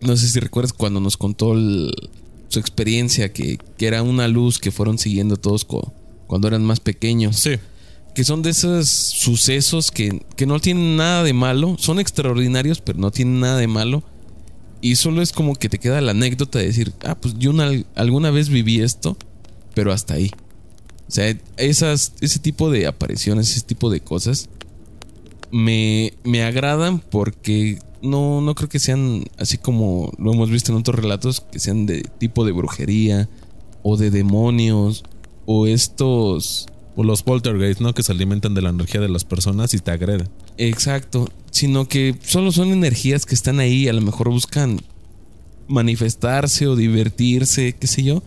no 0.00 0.16
sé 0.16 0.28
si 0.28 0.38
recuerdas 0.40 0.72
cuando 0.72 1.00
nos 1.00 1.16
contó 1.16 1.54
su 2.48 2.58
experiencia, 2.58 3.32
que, 3.32 3.58
era 3.78 4.02
una 4.02 4.28
luz 4.28 4.58
que 4.58 4.70
fueron 4.70 4.98
siguiendo 4.98 5.36
todos 5.36 5.66
cuando 6.26 6.48
eran 6.48 6.64
más 6.64 6.80
pequeños. 6.80 7.36
Sí. 7.36 7.56
Que 8.14 8.24
son 8.24 8.42
de 8.42 8.50
esos 8.50 8.88
sucesos 8.88 9.90
que, 9.90 10.24
que 10.36 10.46
no 10.46 10.60
tienen 10.60 10.96
nada 10.96 11.24
de 11.24 11.32
malo, 11.32 11.76
son 11.78 11.98
extraordinarios, 11.98 12.80
pero 12.80 12.98
no 12.98 13.10
tienen 13.10 13.40
nada 13.40 13.58
de 13.58 13.66
malo. 13.66 14.04
Y 14.80 14.96
solo 14.96 15.22
es 15.22 15.32
como 15.32 15.54
que 15.54 15.68
te 15.68 15.78
queda 15.78 16.00
la 16.00 16.10
anécdota 16.10 16.58
de 16.58 16.66
decir, 16.66 16.92
ah, 17.04 17.14
pues 17.14 17.34
yo 17.38 17.52
alguna 17.94 18.30
vez 18.30 18.50
viví 18.50 18.80
esto, 18.80 19.16
pero 19.74 19.92
hasta 19.92 20.14
ahí. 20.14 20.30
O 21.14 21.16
sea, 21.16 21.32
esas, 21.58 22.12
ese 22.20 22.40
tipo 22.40 22.72
de 22.72 22.88
apariciones, 22.88 23.48
ese 23.52 23.60
tipo 23.60 23.88
de 23.88 24.00
cosas 24.00 24.48
me, 25.52 26.12
me 26.24 26.42
agradan 26.42 26.98
porque 26.98 27.78
no, 28.02 28.40
no 28.40 28.56
creo 28.56 28.68
que 28.68 28.80
sean 28.80 29.22
así 29.38 29.56
como 29.56 30.12
lo 30.18 30.32
hemos 30.32 30.50
visto 30.50 30.72
en 30.72 30.78
otros 30.78 30.98
relatos, 30.98 31.40
que 31.40 31.60
sean 31.60 31.86
de 31.86 32.02
tipo 32.18 32.44
de 32.44 32.50
brujería 32.50 33.28
o 33.84 33.96
de 33.96 34.10
demonios 34.10 35.04
o 35.46 35.68
estos... 35.68 36.66
O 36.96 37.04
los 37.04 37.22
poltergeist, 37.22 37.80
¿no? 37.80 37.94
Que 37.94 38.02
se 38.02 38.10
alimentan 38.10 38.54
de 38.54 38.62
la 38.62 38.70
energía 38.70 39.00
de 39.00 39.08
las 39.08 39.24
personas 39.24 39.72
y 39.72 39.78
te 39.78 39.92
agreden. 39.92 40.28
Exacto. 40.58 41.28
Sino 41.52 41.86
que 41.86 42.16
solo 42.24 42.50
son 42.50 42.72
energías 42.72 43.24
que 43.24 43.36
están 43.36 43.60
ahí, 43.60 43.86
a 43.86 43.92
lo 43.92 44.00
mejor 44.00 44.30
buscan 44.30 44.80
manifestarse 45.68 46.66
o 46.66 46.74
divertirse, 46.74 47.74
qué 47.74 47.86
sé 47.86 48.02
yo, 48.02 48.24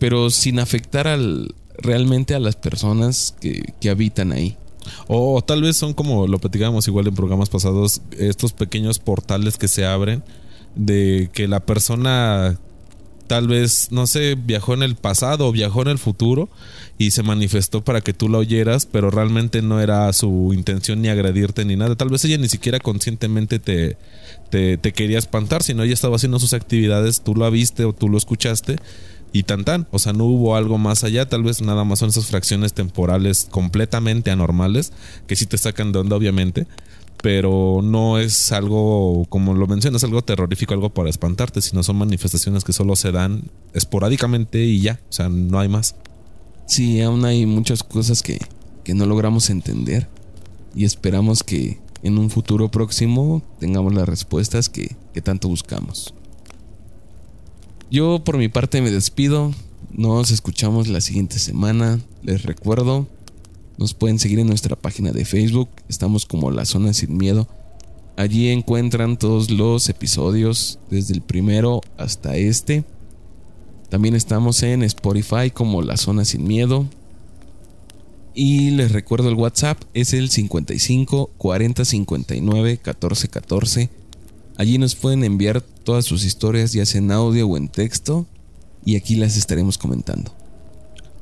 pero 0.00 0.30
sin 0.30 0.58
afectar 0.58 1.06
al, 1.06 1.54
realmente 1.78 2.34
a 2.34 2.40
las 2.40 2.56
personas 2.56 3.34
que, 3.40 3.74
que 3.80 3.90
habitan 3.90 4.32
ahí. 4.32 4.56
O, 5.08 5.42
tal 5.42 5.62
vez 5.62 5.76
son 5.76 5.94
como 5.94 6.26
lo 6.26 6.38
platicábamos 6.38 6.86
igual 6.88 7.08
en 7.08 7.14
programas 7.14 7.48
pasados, 7.48 8.02
estos 8.18 8.52
pequeños 8.52 8.98
portales 8.98 9.56
que 9.56 9.68
se 9.68 9.84
abren 9.84 10.22
de 10.74 11.30
que 11.32 11.48
la 11.48 11.60
persona 11.60 12.58
tal 13.26 13.48
vez, 13.48 13.88
no 13.90 14.06
sé, 14.06 14.36
viajó 14.36 14.74
en 14.74 14.82
el 14.82 14.94
pasado 14.94 15.48
o 15.48 15.52
viajó 15.52 15.82
en 15.82 15.88
el 15.88 15.98
futuro 15.98 16.48
y 16.96 17.10
se 17.10 17.22
manifestó 17.22 17.82
para 17.82 18.00
que 18.00 18.12
tú 18.12 18.28
la 18.28 18.38
oyeras, 18.38 18.86
pero 18.86 19.10
realmente 19.10 19.62
no 19.62 19.80
era 19.80 20.12
su 20.12 20.52
intención 20.54 21.02
ni 21.02 21.08
agredirte 21.08 21.64
ni 21.64 21.76
nada. 21.76 21.96
Tal 21.96 22.08
vez 22.08 22.24
ella 22.24 22.38
ni 22.38 22.48
siquiera 22.48 22.78
conscientemente 22.78 23.58
te, 23.58 23.96
te, 24.50 24.92
quería 24.92 25.18
espantar, 25.18 25.62
sino 25.62 25.82
ella 25.82 25.94
estaba 25.94 26.16
haciendo 26.16 26.38
sus 26.38 26.52
actividades, 26.52 27.22
tú 27.22 27.34
la 27.34 27.50
viste 27.50 27.84
o 27.84 27.92
tú 27.92 28.08
lo 28.08 28.16
escuchaste 28.16 28.76
y 29.32 29.42
tan 29.42 29.64
tan. 29.64 29.86
O 29.90 29.98
sea, 29.98 30.12
no 30.12 30.24
hubo 30.24 30.56
algo 30.56 30.78
más 30.78 31.04
allá, 31.04 31.28
tal 31.28 31.42
vez 31.42 31.60
nada 31.62 31.84
más 31.84 31.98
son 31.98 32.10
esas 32.10 32.26
fracciones 32.26 32.72
temporales 32.72 33.46
completamente 33.50 34.30
anormales 34.30 34.92
que 35.26 35.36
sí 35.36 35.46
te 35.46 35.58
sacan 35.58 35.92
de 35.92 36.00
onda, 36.00 36.16
obviamente. 36.16 36.66
Pero 37.22 37.80
no 37.82 38.18
es 38.18 38.52
algo, 38.52 39.26
como 39.28 39.54
lo 39.54 39.66
mencionas, 39.66 40.04
algo 40.04 40.22
terrorífico, 40.22 40.74
algo 40.74 40.90
para 40.90 41.08
espantarte, 41.08 41.62
sino 41.62 41.82
son 41.82 41.96
manifestaciones 41.96 42.62
que 42.62 42.72
solo 42.72 42.94
se 42.94 43.10
dan 43.10 43.44
esporádicamente 43.72 44.64
y 44.64 44.80
ya, 44.80 45.00
o 45.08 45.12
sea, 45.12 45.28
no 45.28 45.58
hay 45.58 45.68
más. 45.68 45.96
Sí, 46.66 47.00
aún 47.00 47.24
hay 47.24 47.46
muchas 47.46 47.82
cosas 47.82 48.22
que, 48.22 48.38
que 48.84 48.94
no 48.94 49.06
logramos 49.06 49.50
entender 49.50 50.08
y 50.74 50.84
esperamos 50.84 51.42
que 51.42 51.78
en 52.02 52.18
un 52.18 52.30
futuro 52.30 52.70
próximo 52.70 53.42
tengamos 53.58 53.94
las 53.94 54.08
respuestas 54.08 54.68
que, 54.68 54.94
que 55.14 55.22
tanto 55.22 55.48
buscamos. 55.48 56.12
Yo 57.90 58.22
por 58.24 58.36
mi 58.36 58.48
parte 58.48 58.82
me 58.82 58.90
despido. 58.90 59.52
Nos 59.92 60.32
escuchamos 60.32 60.88
la 60.88 61.00
siguiente 61.00 61.38
semana. 61.38 62.00
Les 62.22 62.42
recuerdo, 62.42 63.06
nos 63.78 63.94
pueden 63.94 64.18
seguir 64.18 64.40
en 64.40 64.48
nuestra 64.48 64.74
página 64.74 65.12
de 65.12 65.24
Facebook. 65.24 65.68
Estamos 65.88 66.26
como 66.26 66.50
La 66.50 66.64
Zona 66.64 66.92
Sin 66.92 67.16
Miedo. 67.16 67.46
Allí 68.16 68.48
encuentran 68.48 69.18
todos 69.18 69.50
los 69.50 69.88
episodios, 69.88 70.80
desde 70.90 71.14
el 71.14 71.20
primero 71.20 71.80
hasta 71.96 72.36
este. 72.36 72.84
También 73.88 74.16
estamos 74.16 74.62
en 74.64 74.82
Spotify 74.82 75.50
como 75.52 75.80
La 75.80 75.96
Zona 75.96 76.24
Sin 76.24 76.44
Miedo. 76.44 76.86
Y 78.34 78.70
les 78.70 78.90
recuerdo 78.90 79.28
el 79.28 79.36
WhatsApp 79.36 79.80
es 79.94 80.12
el 80.12 80.28
55 80.28 81.30
40 81.38 81.84
59 81.84 82.78
14 82.78 83.28
14. 83.28 83.90
Allí 84.56 84.76
nos 84.78 84.96
pueden 84.96 85.22
enviar 85.22 85.62
todas 85.86 86.04
sus 86.04 86.24
historias, 86.24 86.72
ya 86.72 86.84
sea 86.84 86.98
en 86.98 87.12
audio 87.12 87.46
o 87.46 87.56
en 87.56 87.68
texto, 87.68 88.26
y 88.84 88.96
aquí 88.96 89.14
las 89.14 89.36
estaremos 89.36 89.78
comentando. 89.78 90.34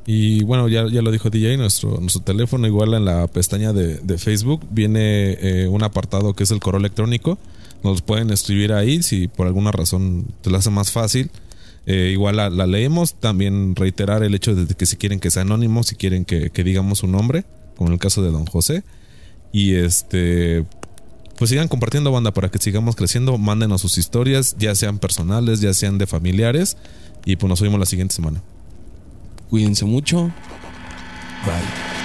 Y 0.07 0.43
bueno, 0.43 0.69
ya, 0.69 0.89
ya 0.89 1.03
lo 1.03 1.11
dijo 1.11 1.29
DJ, 1.29 1.59
nuestro, 1.59 2.01
nuestro 2.01 2.23
teléfono, 2.23 2.67
igual 2.67 2.95
en 2.95 3.05
la 3.05 3.27
pestaña 3.27 3.75
de, 3.75 4.19
Facebook, 4.19 4.63
viene 4.71 5.33
eh, 5.41 5.69
un 5.69 5.83
apartado 5.83 6.33
que 6.35 6.45
es 6.45 6.51
el 6.51 6.61
correo 6.61 6.81
electrónico. 6.81 7.39
Nos 7.83 8.01
pueden 8.01 8.31
escribir 8.31 8.73
ahí 8.73 9.03
si 9.03 9.29
por 9.29 9.47
alguna 9.47 9.71
razón 9.71 10.27
te 10.41 10.51
lo 10.51 10.57
hace 10.57 10.71
más 10.71 10.93
fácil. 10.93 11.31
Eh, 11.87 12.11
igual 12.13 12.37
la, 12.37 12.67
leemos. 12.67 13.15
También 13.15 13.77
reiterar 13.77 14.23
el 14.23 14.35
hecho 14.35 14.55
de 14.55 14.75
que 14.75 14.87
si 14.87 14.97
quieren 14.97 15.21
que 15.21 15.31
sea 15.31 15.43
anónimo, 15.43 15.83
si 15.83 15.95
quieren 15.95 16.25
que, 16.25 16.51
que 16.51 16.65
digamos 16.65 16.99
su 16.99 17.07
nombre, 17.07 17.45
como 17.77 17.89
en 17.89 17.95
el 17.95 17.99
caso 17.99 18.23
de 18.23 18.31
Don 18.31 18.47
José. 18.47 18.83
Y 19.53 19.75
este, 19.75 20.65
pues 21.39 21.51
sigan 21.51 21.69
compartiendo 21.69 22.13
banda 22.13 22.33
para 22.33 22.51
que 22.51 22.59
sigamos 22.59 22.97
creciendo. 22.97 23.39
Mándenos 23.39 23.81
sus 23.81 23.99
historias, 23.99 24.57
ya 24.59 24.75
sean 24.75 24.99
personales, 24.99 25.61
ya 25.61 25.75
sean 25.75 25.99
de 25.99 26.07
familiares. 26.07 26.77
Y 27.25 27.37
pues 27.37 27.49
nos 27.49 27.61
vemos 27.61 27.81
la 27.81 27.87
siguiente 27.87 28.15
semana. 28.15 28.43
Cuídense 29.51 29.85
mucho. 29.85 30.33
Bye. 31.45 32.04